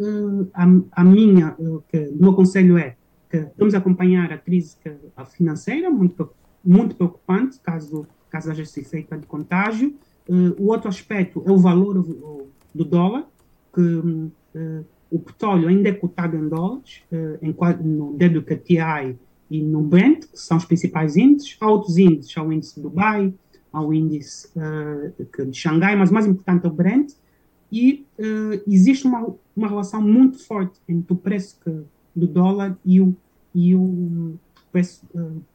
a, 0.91 1.03
minha, 1.03 1.55
o 1.57 1.83
meu 2.19 2.33
conselho 2.33 2.77
é 2.77 2.95
que 3.29 3.47
vamos 3.57 3.75
acompanhar 3.75 4.31
a 4.33 4.37
crise 4.37 4.75
financeira, 5.31 5.89
muito, 5.89 6.29
muito 6.63 6.95
preocupante, 6.95 7.59
caso, 7.59 8.07
caso 8.29 8.51
haja 8.51 8.63
esse 8.63 8.79
efeito 8.79 9.15
de 9.17 9.27
contágio, 9.27 9.95
Uh, 10.29 10.53
o 10.59 10.67
outro 10.67 10.87
aspecto 10.87 11.41
é 11.43 11.51
o 11.51 11.57
valor 11.57 12.05
do 12.73 12.85
dólar, 12.85 13.27
que 13.73 13.81
uh, 13.81 14.85
o 15.09 15.17
petróleo 15.17 15.67
ainda 15.67 15.89
é 15.89 15.91
cotado 15.91 16.37
em 16.37 16.47
dólares, 16.47 17.01
uh, 17.11 17.39
em, 17.41 17.55
no 17.83 18.11
WTI 18.11 19.17
e 19.49 19.59
no 19.59 19.81
Brent, 19.81 20.27
que 20.27 20.39
são 20.39 20.57
os 20.57 20.65
principais 20.65 21.17
índices. 21.17 21.57
Há 21.59 21.67
outros 21.67 21.97
índices, 21.97 22.37
há 22.37 22.43
o 22.43 22.53
índice 22.53 22.75
de 22.75 22.81
Dubai, 22.81 23.33
há 23.73 23.81
o 23.81 23.91
índice 23.91 24.51
de 24.55 25.57
Xangai, 25.57 25.95
mas 25.95 26.11
mais 26.11 26.27
importante 26.27 26.63
é 26.67 26.69
o 26.69 26.71
Brent. 26.71 27.13
E 27.71 28.05
existe 28.67 29.07
uma, 29.07 29.33
uma 29.55 29.67
relação 29.67 29.99
muito 29.99 30.37
forte 30.45 30.79
entre 30.87 31.11
o 31.11 31.15
preço 31.15 31.59
que, 31.63 31.71
do 32.15 32.27
dólar 32.27 32.77
e 32.85 33.01
o, 33.01 33.15
e 33.53 33.73
o 33.73 34.35
preço, 34.71 35.03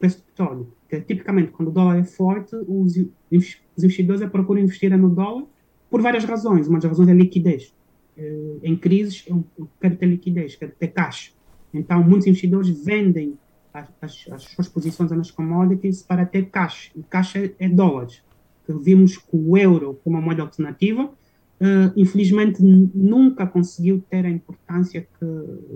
preço 0.01 0.19
do 0.19 0.25
petróleo. 0.25 0.69
Tipicamente, 1.01 1.53
quando 1.53 1.69
o 1.69 1.73
dólar 1.73 1.99
é 1.99 2.05
forte, 2.05 2.55
os, 2.55 2.97
os 3.31 3.59
investidores 3.79 4.25
procuram 4.31 4.61
investir 4.61 4.97
no 4.97 5.11
dólar 5.11 5.45
por 5.91 6.03
várias 6.03 6.25
razões. 6.25 6.69
Uma 6.69 6.79
das 6.79 6.91
razões 6.91 7.09
é 7.09 7.15
liquidez. 7.15 7.75
Eh, 8.17 8.57
em 8.63 8.77
crises, 8.77 9.25
eu 9.27 9.45
quero 9.81 9.97
ter 9.97 10.07
liquidez, 10.07 10.57
quero 10.57 10.73
ter 10.79 10.89
caixa. 10.89 11.33
Então, 11.73 12.03
muitos 12.03 12.27
investidores 12.27 12.69
vendem 12.85 13.39
as, 13.73 13.89
as, 14.01 14.25
as 14.31 14.43
suas 14.45 14.69
posições 14.69 15.11
nas 15.11 15.31
commodities 15.31 16.03
para 16.03 16.25
ter 16.25 16.49
caixa. 16.51 16.91
E 16.95 17.03
caixa 17.03 17.53
é 17.59 17.69
dólares. 17.69 18.23
Vimos 18.69 19.17
que 19.19 19.37
o 19.37 19.59
euro, 19.59 20.01
como 20.03 20.17
uma 20.17 20.25
moeda 20.25 20.43
alternativa, 20.43 21.05
uh, 21.07 21.93
infelizmente 21.97 22.63
nunca 22.63 23.47
conseguiu 23.47 24.03
ter 24.09 24.25
a 24.25 24.31
importância 24.31 25.03
que 25.03 25.27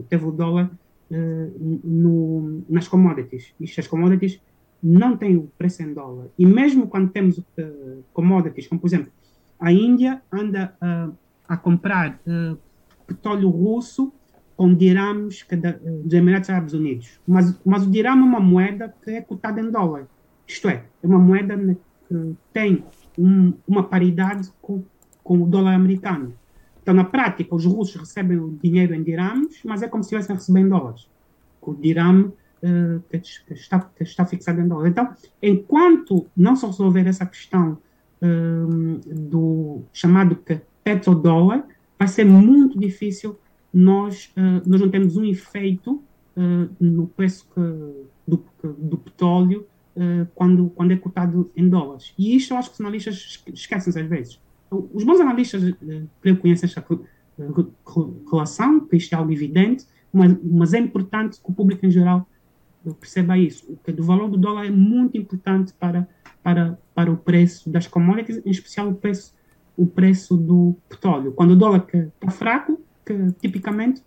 teve 0.08 0.24
o 0.24 0.30
dólar 0.30 0.70
uh, 1.10 1.80
no, 1.84 2.62
nas 2.68 2.86
commodities. 2.86 3.52
E 3.60 3.64
as 3.64 3.86
commodities 3.86 4.40
não 4.82 5.16
tem 5.16 5.36
o 5.36 5.50
preço 5.58 5.82
em 5.82 5.92
dólar. 5.92 6.26
E 6.38 6.46
mesmo 6.46 6.86
quando 6.86 7.10
temos 7.10 7.38
uh, 7.38 8.04
commodities, 8.12 8.66
como 8.66 8.80
por 8.80 8.86
exemplo, 8.86 9.12
a 9.58 9.72
Índia 9.72 10.22
anda 10.32 10.74
uh, 10.80 11.14
a 11.48 11.56
comprar 11.56 12.20
uh, 12.26 12.56
petróleo 13.06 13.48
russo 13.48 14.12
com 14.56 14.74
dirhams 14.74 15.46
dos 16.04 16.12
Emirados 16.12 16.50
Árabes 16.50 16.74
Unidos. 16.74 17.20
Mas, 17.26 17.58
mas 17.64 17.86
o 17.86 17.90
dirham 17.90 18.12
é 18.18 18.22
uma 18.22 18.40
moeda 18.40 18.92
que 19.02 19.10
é 19.10 19.20
cotada 19.20 19.60
em 19.60 19.70
dólar. 19.70 20.06
Isto 20.46 20.68
é, 20.68 20.84
é 21.02 21.06
uma 21.06 21.18
moeda 21.18 21.56
que 22.08 22.36
tem 22.52 22.84
um, 23.16 23.52
uma 23.66 23.84
paridade 23.84 24.50
com, 24.60 24.82
com 25.22 25.42
o 25.42 25.46
dólar 25.46 25.74
americano. 25.74 26.34
Então, 26.82 26.92
na 26.92 27.04
prática, 27.04 27.54
os 27.54 27.66
russos 27.66 27.96
recebem 27.96 28.38
o 28.38 28.58
dinheiro 28.62 28.94
em 28.94 29.02
dirhams, 29.02 29.60
mas 29.64 29.82
é 29.82 29.88
como 29.88 30.02
se 30.02 30.08
estivessem 30.08 30.34
recebendo 30.34 30.70
dólares. 30.70 31.08
O 31.60 31.74
dirham 31.74 32.32
uh, 32.62 33.02
que, 33.10 33.54
está, 33.54 33.80
que 33.80 34.02
está 34.02 34.24
fixada 34.24 34.60
em 34.60 34.68
dólar. 34.68 34.88
Então, 34.88 35.12
enquanto 35.42 36.26
não 36.36 36.56
se 36.56 36.66
resolver 36.66 37.06
essa 37.06 37.26
questão 37.26 37.78
uh, 38.22 39.00
do 39.14 39.82
chamado 39.92 40.38
petrodólar, 40.84 41.64
vai 41.98 42.08
ser 42.08 42.24
muito 42.24 42.78
difícil 42.78 43.38
nós, 43.72 44.32
uh, 44.36 44.68
nós 44.68 44.80
não 44.80 44.88
temos 44.88 45.16
um 45.16 45.24
efeito 45.24 46.02
uh, 46.36 46.70
no 46.80 47.06
preço 47.08 47.46
que, 47.54 47.60
do, 48.26 48.44
do 48.78 48.98
petróleo 48.98 49.66
quando, 50.36 50.70
quando 50.76 50.92
é 50.92 50.96
cotado 50.96 51.50
em 51.56 51.68
dólares. 51.68 52.14
E 52.16 52.36
isto 52.36 52.54
eu 52.54 52.58
acho 52.58 52.68
que 52.68 52.74
os 52.74 52.80
analistas 52.80 53.42
esquecem 53.52 54.00
às 54.00 54.08
vezes. 54.08 54.40
Os 54.70 55.02
bons 55.02 55.18
analistas, 55.18 55.60
creio 56.20 56.36
que 56.36 56.42
conhecem 56.42 56.68
esta 56.68 56.86
relação, 58.30 58.78
que 58.78 58.96
isto 58.96 59.12
é 59.12 59.16
algo 59.16 59.32
evidente, 59.32 59.86
mas, 60.12 60.36
mas 60.40 60.72
é 60.72 60.78
importante 60.78 61.40
que 61.40 61.50
o 61.50 61.52
público 61.52 61.84
em 61.84 61.90
geral 61.90 62.28
perceba 63.00 63.36
isso, 63.36 63.78
que 63.84 63.90
o 63.90 64.04
valor 64.04 64.28
do 64.28 64.36
dólar 64.36 64.66
é 64.66 64.70
muito 64.70 65.16
importante 65.16 65.72
para, 65.74 66.08
para, 66.42 66.78
para 66.94 67.10
o 67.10 67.16
preço 67.16 67.68
das 67.70 67.86
commodities, 67.86 68.40
em 68.44 68.50
especial 68.50 68.88
o 68.88 68.94
preço, 68.94 69.34
o 69.76 69.86
preço 69.86 70.36
do 70.36 70.76
petróleo. 70.88 71.32
Quando 71.32 71.52
o 71.52 71.56
dólar 71.56 71.86
está 71.92 72.30
fraco, 72.30 72.80
que, 73.04 73.32
tipicamente 73.40 74.02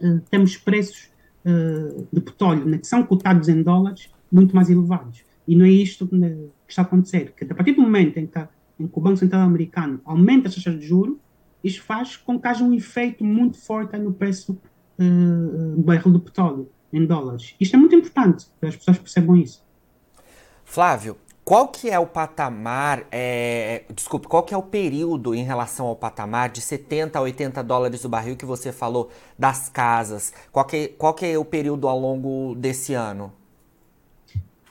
uh, 0.00 0.20
temos 0.30 0.56
preços 0.56 1.10
uh, 1.44 2.06
de 2.12 2.20
petróleo 2.20 2.64
né, 2.64 2.78
que 2.78 2.86
são 2.86 3.02
cotados 3.02 3.48
em 3.48 3.62
dólares 3.62 4.10
muito 4.30 4.54
mais 4.54 4.70
elevados. 4.70 5.24
E 5.46 5.56
não 5.56 5.64
é 5.64 5.70
isto 5.70 6.08
né, 6.12 6.30
que 6.66 6.72
está 6.72 6.82
a 6.82 6.84
acontecer. 6.84 7.32
Que 7.36 7.44
a 7.44 7.54
partir 7.54 7.72
do 7.72 7.82
momento 7.82 8.18
em 8.18 8.26
que, 8.26 8.38
em 8.78 8.86
que 8.86 8.98
o 8.98 9.00
Banco 9.00 9.16
Central 9.16 9.42
Americano 9.42 10.00
aumenta 10.04 10.48
as 10.48 10.54
taxas 10.54 10.78
de 10.78 10.86
juros, 10.86 11.16
isso 11.62 11.82
faz 11.82 12.16
com 12.16 12.38
que 12.38 12.46
haja 12.46 12.64
um 12.64 12.72
efeito 12.72 13.24
muito 13.24 13.58
forte 13.58 13.96
no 13.98 14.12
preço 14.12 14.52
uh, 14.98 15.76
do 15.76 15.82
barril 15.82 16.12
do 16.12 16.20
petróleo 16.20 16.68
em 16.92 17.04
dólares. 17.06 17.54
Isto 17.60 17.76
é 17.76 17.78
muito 17.78 17.94
importante, 17.94 18.46
que 18.58 18.66
as 18.66 18.76
pessoas 18.76 18.98
percebam 18.98 19.36
isso. 19.36 19.62
Flávio, 20.64 21.16
qual 21.44 21.66
que 21.66 21.90
é 21.90 21.98
o 21.98 22.06
patamar, 22.06 23.06
é, 23.10 23.84
desculpe, 23.92 24.28
qual 24.28 24.42
que 24.42 24.54
é 24.54 24.56
o 24.56 24.62
período 24.62 25.34
em 25.34 25.42
relação 25.42 25.86
ao 25.86 25.96
patamar 25.96 26.48
de 26.50 26.60
70 26.60 27.18
a 27.18 27.22
80 27.22 27.62
dólares 27.64 28.04
o 28.04 28.08
barril 28.08 28.36
que 28.36 28.44
você 28.44 28.70
falou 28.70 29.10
das 29.38 29.68
casas? 29.68 30.32
Qual 30.52 30.64
que, 30.64 30.88
qual 30.96 31.12
que 31.12 31.26
é 31.26 31.36
o 31.36 31.44
período 31.44 31.88
ao 31.88 31.98
longo 31.98 32.54
desse 32.54 32.94
ano? 32.94 33.32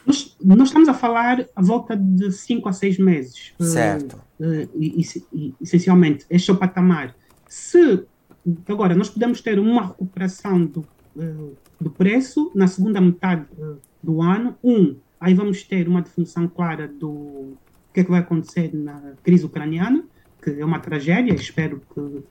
Nós, 0.05 0.38
nós 0.41 0.69
estamos 0.69 0.88
a 0.88 0.93
falar 0.93 1.45
a 1.53 1.62
volta 1.62 1.97
de 1.97 2.32
5 2.32 2.69
a 2.69 2.71
6 2.71 2.97
meses. 2.97 3.53
Certo. 3.60 4.19
Uh, 4.39 4.63
uh, 4.73 5.55
essencialmente, 5.62 6.25
este 6.29 6.49
é 6.49 6.53
o 6.53 6.58
patamar. 6.58 7.13
Se, 7.45 8.05
agora, 8.67 8.95
nós 8.95 9.10
podemos 9.10 9.41
ter 9.41 9.60
uma 9.60 9.88
recuperação 9.88 10.65
do, 10.65 10.88
do 11.79 11.89
preço 11.89 12.51
na 12.55 12.67
segunda 12.67 12.99
metade 13.01 13.45
do 14.01 14.21
ano. 14.21 14.55
Um, 14.63 14.95
aí 15.19 15.34
vamos 15.34 15.63
ter 15.63 15.88
uma 15.88 16.01
definição 16.01 16.47
clara 16.47 16.88
do 16.88 17.53
que 17.93 18.01
é 18.01 18.03
que 18.03 18.12
vai 18.12 18.19
acontecer 18.19 18.73
na 18.73 19.13
crise 19.23 19.45
ucraniana, 19.45 20.03
que 20.41 20.51
é 20.51 20.65
uma 20.65 20.79
tragédia, 20.79 21.34
espero 21.34 21.82
que, 21.93 22.23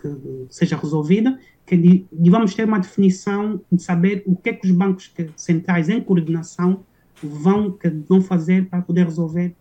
que 0.00 0.46
seja 0.50 0.76
resolvida, 0.76 1.38
que 1.64 2.06
e 2.12 2.30
vamos 2.30 2.54
ter 2.54 2.64
uma 2.64 2.78
definição 2.78 3.60
de 3.70 3.82
saber 3.82 4.22
o 4.26 4.36
que 4.36 4.50
é 4.50 4.52
que 4.52 4.66
os 4.66 4.72
bancos 4.72 5.12
centrais 5.36 5.88
em 5.88 6.00
coordenação 6.00 6.84
vão, 7.22 7.72
que 7.72 7.88
vão 7.88 8.20
fazer 8.20 8.66
para 8.66 8.82
poder 8.82 9.06
resolver 9.06 9.54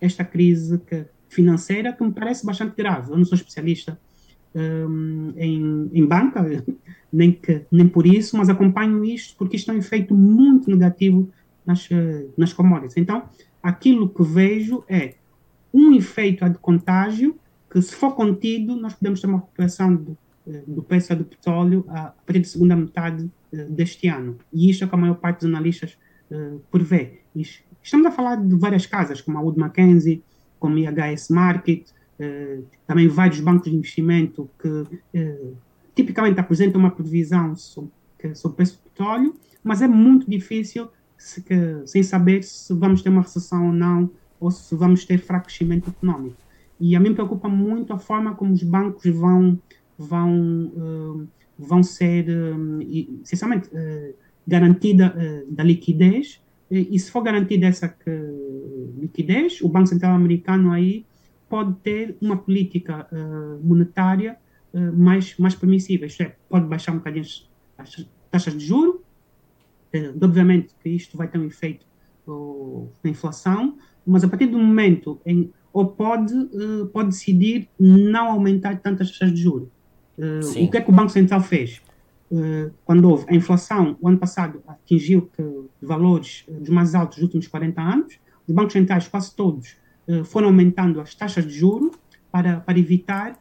esta 0.00 0.24
crise 0.24 0.78
que, 0.78 1.04
financeira 1.28 1.92
que 1.92 2.02
me 2.02 2.12
parece 2.12 2.46
bastante 2.46 2.74
grave. 2.76 3.10
Eu 3.10 3.18
não 3.18 3.24
sou 3.24 3.36
especialista 3.36 3.98
um, 4.54 5.32
em, 5.36 5.90
em, 5.92 6.06
banca, 6.06 6.42
nem, 7.12 7.32
que, 7.32 7.62
nem 7.70 7.88
por 7.88 8.06
isso, 8.06 8.36
mas 8.36 8.48
acompanho 8.48 9.04
isto 9.04 9.36
porque 9.36 9.56
isto 9.56 9.70
é 9.70 9.74
um 9.74 9.78
efeito 9.78 10.14
muito 10.14 10.70
negativo 10.70 11.28
nas, 11.64 11.88
eh, 11.90 12.26
nas 12.36 12.52
commodities. 12.52 12.96
Então, 12.96 13.24
aquilo 13.62 14.08
que 14.08 14.22
vejo 14.22 14.84
é 14.88 15.14
um 15.72 15.94
efeito 15.94 16.48
de 16.48 16.58
contágio 16.58 17.36
que, 17.70 17.80
se 17.80 17.94
for 17.94 18.14
contido, 18.14 18.76
nós 18.76 18.94
podemos 18.94 19.20
ter 19.20 19.26
uma 19.26 19.38
recuperação 19.38 19.94
do, 19.94 20.18
eh, 20.46 20.62
do 20.66 20.82
preço 20.82 21.14
do 21.14 21.24
petróleo 21.24 21.84
a 21.88 22.12
partir 22.26 22.40
da 22.40 22.48
segunda 22.48 22.76
metade 22.76 23.30
eh, 23.52 23.64
deste 23.64 24.08
ano. 24.08 24.38
E 24.52 24.70
isto 24.70 24.82
é 24.82 24.86
o 24.86 24.88
que 24.88 24.94
a 24.94 24.98
maior 24.98 25.16
parte 25.16 25.40
dos 25.40 25.48
analistas 25.48 25.96
uh, 26.30 26.60
prevê. 26.70 27.20
Estamos 27.82 28.06
a 28.06 28.10
falar 28.10 28.36
de 28.36 28.54
várias 28.56 28.86
casas, 28.86 29.20
como 29.20 29.38
a 29.38 29.40
Wood 29.40 29.58
Mackenzie, 29.58 30.22
como 30.58 30.76
a 30.76 30.80
IHS 30.80 31.30
Market, 31.30 31.88
uh, 32.20 32.64
também 32.86 33.08
vários 33.08 33.40
bancos 33.40 33.70
de 33.70 33.76
investimento 33.76 34.48
que 34.60 34.68
uh, 34.68 35.56
tipicamente 36.00 36.40
apresentam 36.40 36.80
uma 36.80 36.90
previsão 36.90 37.54
sobre, 37.54 37.90
sobre 38.34 38.54
o 38.54 38.56
preço 38.56 38.76
do 38.76 38.90
petróleo, 38.90 39.34
mas 39.62 39.82
é 39.82 39.88
muito 39.88 40.28
difícil 40.30 40.88
se, 41.16 41.42
que, 41.42 41.54
sem 41.86 42.02
saber 42.02 42.42
se 42.42 42.72
vamos 42.74 43.02
ter 43.02 43.10
uma 43.10 43.22
recessão 43.22 43.66
ou 43.66 43.72
não, 43.72 44.10
ou 44.38 44.50
se 44.50 44.74
vamos 44.74 45.04
ter 45.04 45.18
fraco 45.18 45.46
crescimento 45.46 45.90
econômico. 45.90 46.36
E 46.80 46.96
a 46.96 47.00
mim 47.00 47.12
preocupa 47.12 47.48
muito 47.48 47.92
a 47.92 47.98
forma 47.98 48.34
como 48.34 48.54
os 48.54 48.62
bancos 48.62 49.04
vão, 49.12 49.60
vão, 49.98 50.72
uh, 50.74 51.28
vão 51.58 51.82
ser, 51.82 52.26
um, 52.30 52.80
essencialmente, 53.22 53.68
uh, 53.68 54.14
garantida 54.46 55.14
uh, 55.14 55.52
da 55.52 55.62
liquidez, 55.62 56.40
e, 56.70 56.96
se 57.00 57.10
for 57.10 57.22
garantida 57.22 57.66
essa 57.66 57.92
liquidez, 58.96 59.60
o 59.60 59.68
Banco 59.68 59.88
Central 59.88 60.14
Americano 60.14 60.70
aí 60.70 61.04
pode 61.48 61.74
ter 61.82 62.16
uma 62.20 62.36
política 62.36 63.08
monetária 63.60 64.38
mais, 64.72 65.36
mais 65.36 65.54
permissiva, 65.54 66.06
isto 66.06 66.22
é, 66.22 66.36
pode 66.48 66.66
baixar 66.66 66.92
um 66.92 66.98
bocadinho 66.98 67.24
as, 67.78 68.06
taxas 68.30 68.56
de 68.56 68.64
juro, 68.64 69.02
obviamente 70.22 70.74
que 70.82 70.88
isto 70.88 71.16
vai 71.16 71.26
ter 71.26 71.38
um 71.38 71.44
efeito 71.44 71.84
na 73.02 73.10
inflação, 73.10 73.76
mas 74.06 74.22
a 74.22 74.28
partir 74.28 74.46
do 74.46 74.58
momento 74.58 75.20
em 75.26 75.52
ou 75.72 75.86
pode, 75.86 76.34
uh, 76.34 76.86
pode 76.92 77.10
decidir 77.10 77.68
não 77.78 78.28
aumentar 78.28 78.80
tantas 78.80 79.10
taxas 79.10 79.32
de 79.32 79.40
juros. 79.40 79.68
Uh, 80.18 80.64
o 80.64 80.70
que 80.70 80.76
é 80.76 80.80
que 80.80 80.90
o 80.90 80.92
Banco 80.92 81.10
Central 81.10 81.40
fez? 81.40 81.80
Uh, 82.30 82.70
quando 82.84 83.04
houve 83.08 83.24
a 83.28 83.34
inflação, 83.34 83.96
o 84.00 84.08
ano 84.08 84.18
passado 84.18 84.62
atingiu 84.66 85.30
que, 85.36 85.42
valores 85.80 86.44
dos 86.48 86.68
mais 86.68 86.94
altos 86.94 87.18
dos 87.18 87.24
últimos 87.24 87.48
40 87.48 87.80
anos, 87.80 88.18
os 88.46 88.54
bancos 88.54 88.72
centrais, 88.72 89.06
quase 89.06 89.34
todos, 89.34 89.76
foram 90.24 90.48
aumentando 90.48 91.00
as 91.00 91.14
taxas 91.14 91.46
de 91.46 91.52
juros 91.52 91.92
para, 92.32 92.58
para 92.58 92.76
evitar, 92.76 93.38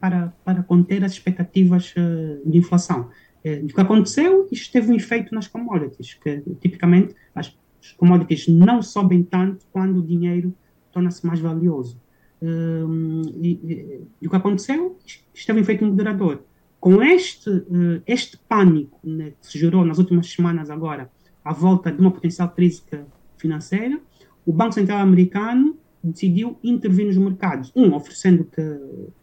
para, 0.00 0.32
para 0.44 0.62
conter 0.62 1.04
as 1.04 1.12
expectativas 1.12 1.94
de 2.44 2.58
inflação. 2.58 3.10
o 3.44 3.66
que 3.66 3.80
aconteceu, 3.80 4.48
isto 4.50 4.72
teve 4.72 4.92
um 4.92 4.94
efeito 4.94 5.34
nas 5.34 5.46
commodities, 5.46 6.14
que 6.14 6.42
tipicamente 6.60 7.14
as 7.34 7.56
commodities 7.96 8.48
não 8.48 8.82
sobem 8.82 9.22
tanto 9.22 9.66
quando 9.72 9.98
o 9.98 10.02
dinheiro 10.02 10.54
torna-se 10.92 11.26
mais 11.26 11.40
valioso. 11.40 12.00
Um, 12.40 13.22
e, 13.42 13.50
e, 13.50 14.00
e, 14.22 14.26
o 14.26 14.30
que 14.30 14.36
aconteceu? 14.36 14.96
Esteve 15.34 15.64
feito 15.64 15.84
um 15.84 15.88
moderador. 15.88 16.42
Com 16.80 17.02
este, 17.02 17.50
este 18.06 18.38
pânico 18.48 19.00
né, 19.02 19.32
que 19.40 19.46
se 19.46 19.58
gerou 19.58 19.84
nas 19.84 19.98
últimas 19.98 20.30
semanas 20.30 20.70
agora, 20.70 21.10
à 21.44 21.52
volta 21.52 21.90
de 21.90 22.00
uma 22.00 22.12
potencial 22.12 22.48
crise 22.50 22.82
financeira, 23.36 24.00
o 24.46 24.52
Banco 24.52 24.74
Central 24.74 25.00
americano 25.00 25.76
decidiu 26.02 26.58
intervir 26.62 27.06
nos 27.06 27.16
mercados. 27.16 27.72
Um, 27.74 27.94
oferecendo 27.94 28.44
que, 28.44 28.62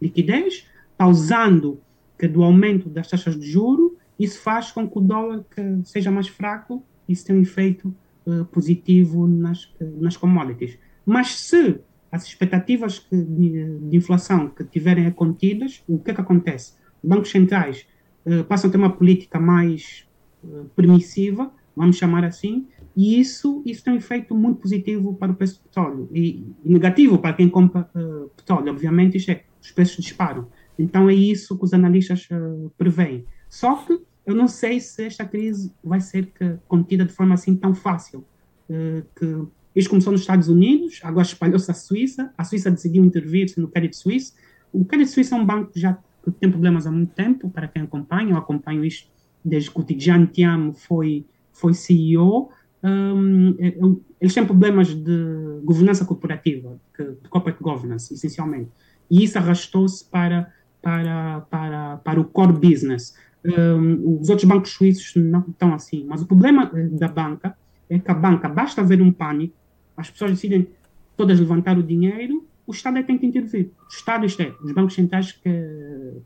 liquidez, 0.01 0.67
causando 0.97 1.81
que 2.17 2.27
do 2.27 2.43
aumento 2.43 2.89
das 2.89 3.09
taxas 3.09 3.39
de 3.39 3.45
juro, 3.45 3.97
isso 4.19 4.39
faz 4.39 4.71
com 4.71 4.89
que 4.89 4.97
o 4.97 5.01
dólar 5.01 5.43
que 5.53 5.61
seja 5.83 6.09
mais 6.09 6.27
fraco, 6.27 6.83
isso 7.07 7.25
tem 7.25 7.35
um 7.35 7.41
efeito 7.41 7.93
uh, 8.25 8.45
positivo 8.45 9.27
nas, 9.27 9.71
nas 9.99 10.15
commodities. 10.15 10.77
Mas 11.05 11.35
se 11.39 11.79
as 12.11 12.25
expectativas 12.25 12.99
que, 12.99 13.15
de, 13.15 13.79
de, 13.79 13.97
inflação 13.97 14.47
que 14.47 14.63
tiverem 14.63 15.09
contidas, 15.11 15.83
o 15.87 15.99
que 15.99 16.11
é 16.11 16.13
que 16.13 16.21
acontece? 16.21 16.73
Os 17.03 17.09
bancos 17.09 17.29
centrais 17.29 17.85
uh, 18.25 18.43
passam 18.45 18.69
a 18.69 18.71
ter 18.71 18.77
uma 18.77 18.95
política 18.95 19.39
mais 19.39 20.07
uh, 20.43 20.65
permissiva, 20.75 21.51
vamos 21.75 21.97
chamar 21.97 22.23
assim, 22.23 22.67
e 22.95 23.19
isso, 23.19 23.61
isso 23.65 23.83
tem 23.83 23.93
um 23.93 23.97
efeito 23.97 24.33
muito 24.33 24.61
positivo 24.61 25.13
para 25.15 25.31
o 25.31 25.35
preço 25.35 25.55
do 25.55 25.63
petróleo 25.63 26.09
e, 26.13 26.45
e 26.63 26.71
negativo 26.71 27.17
para 27.17 27.33
quem 27.33 27.49
compra 27.49 27.89
uh, 27.93 28.29
petróleo, 28.35 28.71
obviamente, 28.71 29.17
isto 29.17 29.31
é, 29.31 29.43
os 29.61 29.71
preços 29.71 30.03
disparam. 30.03 30.47
Então 30.79 31.09
é 31.09 31.13
isso 31.13 31.57
que 31.57 31.65
os 31.65 31.73
analistas 31.73 32.27
uh, 32.31 32.71
preveem. 32.77 33.25
Só 33.49 33.75
que 33.75 33.99
eu 34.25 34.33
não 34.33 34.47
sei 34.47 34.79
se 34.79 35.03
esta 35.03 35.25
crise 35.25 35.73
vai 35.83 35.99
ser 35.99 36.27
que, 36.27 36.57
contida 36.67 37.05
de 37.05 37.11
forma 37.11 37.33
assim 37.33 37.55
tão 37.55 37.75
fácil, 37.75 38.25
uh, 38.69 39.05
que 39.17 39.45
isso 39.75 39.89
começou 39.89 40.13
nos 40.13 40.21
Estados 40.21 40.47
Unidos, 40.47 41.01
agora 41.03 41.25
espalhou-se 41.25 41.69
à 41.69 41.73
Suíça. 41.73 42.33
A 42.37 42.45
Suíça 42.45 42.71
decidiu 42.71 43.03
intervir 43.03 43.53
no 43.57 43.67
Credit 43.67 43.95
Suisse. 43.97 44.33
O 44.71 44.85
Credit 44.85 45.11
Suisse 45.11 45.33
é 45.33 45.35
um 45.35 45.45
banco 45.45 45.71
já 45.75 45.99
que 46.23 46.31
tem 46.31 46.49
problemas 46.49 46.87
há 46.87 46.91
muito 46.91 47.13
tempo, 47.13 47.49
para 47.49 47.67
quem 47.67 47.83
acompanha. 47.83 48.31
Eu 48.31 48.37
acompanho 48.37 48.85
isto 48.85 49.09
desde 49.43 49.69
que 49.69 49.79
o 49.79 49.83
Tidjane 49.83 50.27
Tiamo 50.27 50.73
foi, 50.73 51.25
foi 51.51 51.73
CEO. 51.73 52.49
Um, 52.83 53.55
é, 53.59 53.67
é 53.67 53.75
eles 54.21 54.33
têm 54.33 54.45
problemas 54.45 54.93
de 54.93 55.59
governança 55.63 56.05
corporativa, 56.05 56.79
de 56.97 57.29
corporate 57.29 57.61
governance, 57.61 58.13
essencialmente. 58.13 58.69
E 59.09 59.23
isso 59.23 59.37
arrastou-se 59.37 60.03
para, 60.05 60.51
para, 60.81 61.41
para, 61.41 61.97
para 61.97 62.19
o 62.19 62.25
core 62.25 62.53
business. 62.53 63.15
Um, 63.43 64.19
os 64.19 64.29
outros 64.29 64.47
bancos 64.47 64.71
suíços 64.71 65.13
não 65.15 65.41
estão 65.47 65.73
assim. 65.73 66.05
Mas 66.07 66.21
o 66.21 66.25
problema 66.25 66.71
eh, 66.73 66.87
da 66.87 67.07
banca 67.07 67.55
é 67.89 67.99
que 67.99 68.09
a 68.09 68.13
banca, 68.13 68.49
basta 68.49 68.81
haver 68.81 69.01
um 69.01 69.11
pânico, 69.11 69.53
as 69.95 70.09
pessoas 70.09 70.31
decidem 70.31 70.67
todas 71.15 71.39
levantar 71.39 71.77
o 71.77 71.83
dinheiro, 71.83 72.45
o 72.67 72.71
Estado 72.71 72.97
é 72.97 73.01
que 73.01 73.07
tem 73.07 73.17
que 73.17 73.27
intervir. 73.27 73.71
O 73.83 73.93
Estado, 73.93 74.25
isto 74.25 74.41
é, 74.41 74.53
os 74.63 74.71
bancos 74.71 74.95
centrais 74.95 75.31
que 75.31 75.49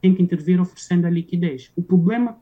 têm 0.01 0.15
que 0.15 0.23
intervir 0.23 0.61
oferecendo 0.61 1.05
a 1.05 1.09
liquidez. 1.09 1.71
O 1.75 1.81
problema 1.81 2.37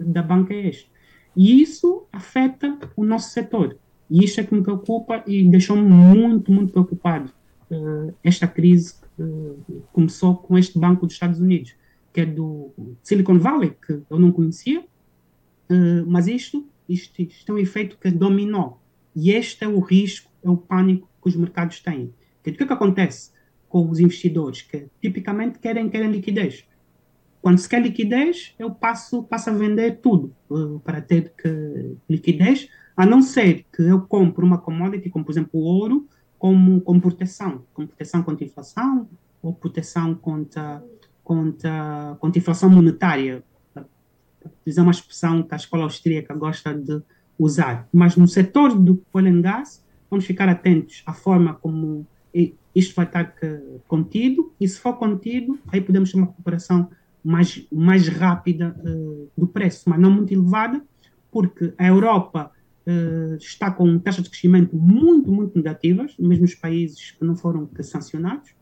da 0.00 0.22
banca 0.22 0.54
é 0.54 0.68
este. 0.68 0.90
E 1.38 1.62
isso 1.62 2.08
afeta 2.12 2.76
o 2.96 3.04
nosso 3.04 3.30
setor. 3.30 3.78
E 4.10 4.24
isso 4.24 4.40
é 4.40 4.44
que 4.44 4.52
me 4.52 4.60
preocupa 4.60 5.22
e 5.24 5.48
deixou-me 5.48 5.88
muito, 5.88 6.50
muito 6.50 6.72
preocupado. 6.72 7.30
Uh, 7.70 8.12
esta 8.24 8.48
crise 8.48 8.94
uh, 9.16 9.82
começou 9.92 10.38
com 10.38 10.58
este 10.58 10.76
banco 10.76 11.06
dos 11.06 11.14
Estados 11.14 11.38
Unidos, 11.38 11.76
que 12.12 12.22
é 12.22 12.26
do 12.26 12.72
Silicon 13.04 13.38
Valley, 13.38 13.72
que 13.86 14.00
eu 14.10 14.18
não 14.18 14.32
conhecia, 14.32 14.80
uh, 14.80 16.04
mas 16.08 16.26
isto, 16.26 16.66
isto, 16.88 17.22
isto 17.22 17.52
é 17.52 17.54
um 17.54 17.58
efeito 17.58 17.96
que 17.98 18.10
dominou. 18.10 18.80
E 19.14 19.30
este 19.30 19.62
é 19.62 19.68
o 19.68 19.78
risco, 19.78 20.32
é 20.42 20.50
o 20.50 20.56
pânico 20.56 21.08
que 21.22 21.28
os 21.28 21.36
mercados 21.36 21.78
têm. 21.78 22.12
Que, 22.42 22.50
o 22.50 22.54
que, 22.56 22.64
é 22.64 22.66
que 22.66 22.72
acontece 22.72 23.30
com 23.68 23.88
os 23.88 24.00
investidores? 24.00 24.62
Que 24.62 24.88
tipicamente 25.00 25.60
querem, 25.60 25.88
querem 25.88 26.10
liquidez. 26.10 26.64
Quando 27.40 27.58
se 27.58 27.68
quer 27.68 27.82
liquidez, 27.82 28.54
eu 28.58 28.70
passo, 28.70 29.22
passo 29.22 29.50
a 29.50 29.52
vender 29.52 30.00
tudo 30.00 30.34
uh, 30.50 30.80
para 30.80 31.00
ter 31.00 31.32
que, 31.40 31.96
liquidez, 32.08 32.68
a 32.96 33.06
não 33.06 33.22
ser 33.22 33.64
que 33.72 33.82
eu 33.82 34.00
compre 34.02 34.44
uma 34.44 34.58
commodity, 34.58 35.08
como 35.08 35.24
por 35.24 35.32
exemplo 35.32 35.60
o 35.60 35.62
ouro, 35.62 36.08
como, 36.38 36.80
como 36.80 37.00
proteção, 37.00 37.64
como 37.72 37.88
proteção 37.88 38.22
contra 38.22 38.44
inflação 38.44 39.08
ou 39.40 39.54
proteção 39.54 40.14
contra, 40.14 40.82
contra, 41.22 42.16
contra 42.20 42.38
inflação 42.38 42.70
monetária. 42.70 43.42
Dizer 44.66 44.80
uma 44.80 44.90
expressão 44.90 45.42
que 45.42 45.54
a 45.54 45.56
escola 45.56 45.84
austríaca 45.84 46.34
gosta 46.34 46.74
de 46.74 47.02
usar. 47.38 47.88
Mas 47.92 48.16
no 48.16 48.26
setor 48.26 48.76
do 48.76 49.02
oil 49.12 49.26
and 49.26 49.42
gas, 49.42 49.84
vamos 50.10 50.26
ficar 50.26 50.48
atentos 50.48 51.02
à 51.06 51.12
forma 51.12 51.54
como 51.54 52.06
isto 52.74 52.94
vai 52.94 53.06
estar 53.06 53.34
contido, 53.88 54.52
e 54.60 54.68
se 54.68 54.78
for 54.78 54.94
contido, 54.94 55.58
aí 55.68 55.80
podemos 55.80 56.12
ter 56.12 56.16
uma 56.16 56.26
recuperação 56.26 56.88
mais, 57.28 57.66
mais 57.70 58.08
rápida 58.08 58.74
uh, 58.82 59.30
do 59.36 59.46
preço, 59.46 59.90
mas 59.90 60.00
não 60.00 60.10
muito 60.10 60.32
elevada, 60.32 60.82
porque 61.30 61.74
a 61.76 61.86
Europa 61.86 62.50
uh, 62.86 63.36
está 63.36 63.70
com 63.70 63.98
taxas 63.98 64.24
de 64.24 64.30
crescimento 64.30 64.74
muito, 64.74 65.30
muito 65.30 65.54
negativas, 65.54 66.16
mesmo 66.18 66.46
os 66.46 66.54
países 66.54 67.10
que 67.10 67.22
não 67.22 67.36
foram 67.36 67.68
sancionados, 67.82 68.56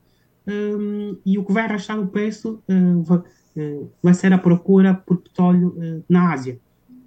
um, 0.48 1.12
eh, 1.12 1.16
e 1.26 1.38
o 1.38 1.44
que 1.44 1.52
vai 1.52 1.64
arrastar 1.64 1.98
o 1.98 2.08
preço 2.08 2.62
uh, 2.68 3.02
vai, 3.02 3.22
vai, 4.02 4.14
ser 4.14 4.32
a 4.32 4.38
procura 4.38 4.94
por 4.94 5.18
petróleo 5.18 5.76
na 6.08 6.32
Ásia, 6.32 6.58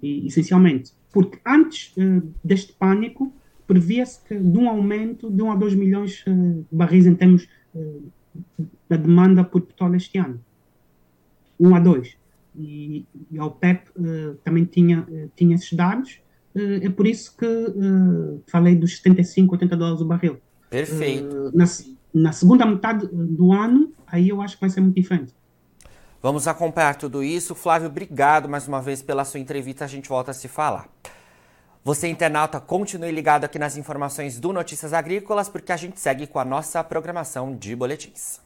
e, 0.02 0.26
essencialmente. 0.26 0.92
Porque 1.12 1.38
antes 1.46 1.94
deste 2.42 2.72
pânico, 2.72 3.34
previa-se 3.66 4.20
de 4.28 4.58
um 4.58 4.68
aumento 4.68 5.30
de 5.30 5.42
1 5.42 5.52
a 5.52 5.56
2 5.56 5.74
milhões 5.74 6.24
de 6.26 6.64
barris 6.70 7.06
em 7.06 7.14
termos 7.14 7.48
da 8.88 8.96
demanda 8.96 9.42
por 9.42 9.62
petróleo 9.62 9.96
este 9.96 10.18
ano. 10.18 10.40
1 11.60 11.74
a 11.74 11.80
2. 11.80 12.16
E, 12.56 13.06
e 13.30 13.38
a 13.38 13.44
OPEP 13.44 13.90
uh, 13.90 14.34
também 14.42 14.64
tinha, 14.64 15.00
uh, 15.00 15.30
tinha 15.36 15.54
esses 15.54 15.72
dados, 15.72 16.20
uh, 16.54 16.84
é 16.84 16.88
por 16.88 17.06
isso 17.06 17.36
que 17.36 17.46
falei 18.50 18.74
dos 18.74 18.96
75, 18.96 19.54
80 19.54 19.76
dólares 19.76 20.00
o 20.00 20.04
barril. 20.04 20.38
Perfeito. 20.68 21.52
Na, 21.54 21.64
na 22.12 22.32
segunda 22.32 22.66
metade 22.66 23.06
do 23.06 23.52
ano, 23.52 23.92
aí 24.06 24.28
eu 24.28 24.40
acho 24.40 24.56
que 24.56 24.60
vai 24.60 24.70
ser 24.70 24.80
muito 24.80 24.96
diferente. 24.96 25.32
Vamos 26.22 26.46
acompanhar 26.46 26.96
tudo 26.96 27.22
isso. 27.22 27.54
Flávio, 27.54 27.88
obrigado 27.88 28.48
mais 28.48 28.68
uma 28.68 28.82
vez 28.82 29.00
pela 29.00 29.24
sua 29.24 29.40
entrevista. 29.40 29.84
A 29.84 29.88
gente 29.88 30.08
volta 30.08 30.32
a 30.32 30.34
se 30.34 30.48
falar. 30.48 30.88
Você, 31.82 32.08
internauta, 32.08 32.60
continue 32.60 33.10
ligado 33.10 33.44
aqui 33.44 33.58
nas 33.58 33.78
informações 33.78 34.38
do 34.38 34.52
Notícias 34.52 34.92
Agrícolas, 34.92 35.48
porque 35.48 35.72
a 35.72 35.78
gente 35.78 35.98
segue 35.98 36.26
com 36.26 36.38
a 36.38 36.44
nossa 36.44 36.84
programação 36.84 37.56
de 37.56 37.74
boletins. 37.74 38.38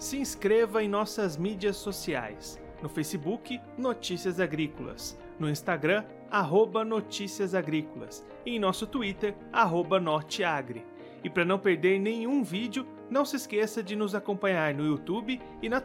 Se 0.00 0.16
inscreva 0.16 0.82
em 0.82 0.88
nossas 0.88 1.36
mídias 1.36 1.76
sociais. 1.76 2.58
No 2.82 2.88
Facebook, 2.88 3.60
Notícias 3.76 4.40
Agrícolas. 4.40 5.16
No 5.38 5.48
Instagram, 5.48 6.04
arroba 6.30 6.82
Notícias 6.86 7.54
Agrícolas. 7.54 8.26
E 8.46 8.56
em 8.56 8.58
nosso 8.58 8.86
Twitter, 8.86 9.36
arroba 9.52 10.00
Norteagri. 10.00 10.86
E 11.22 11.28
para 11.28 11.44
não 11.44 11.58
perder 11.58 12.00
nenhum 12.00 12.42
vídeo, 12.42 12.86
não 13.10 13.26
se 13.26 13.36
esqueça 13.36 13.82
de 13.82 13.94
nos 13.94 14.14
acompanhar 14.14 14.72
no 14.72 14.86
YouTube 14.86 15.38
e 15.60 15.68
na 15.68 15.78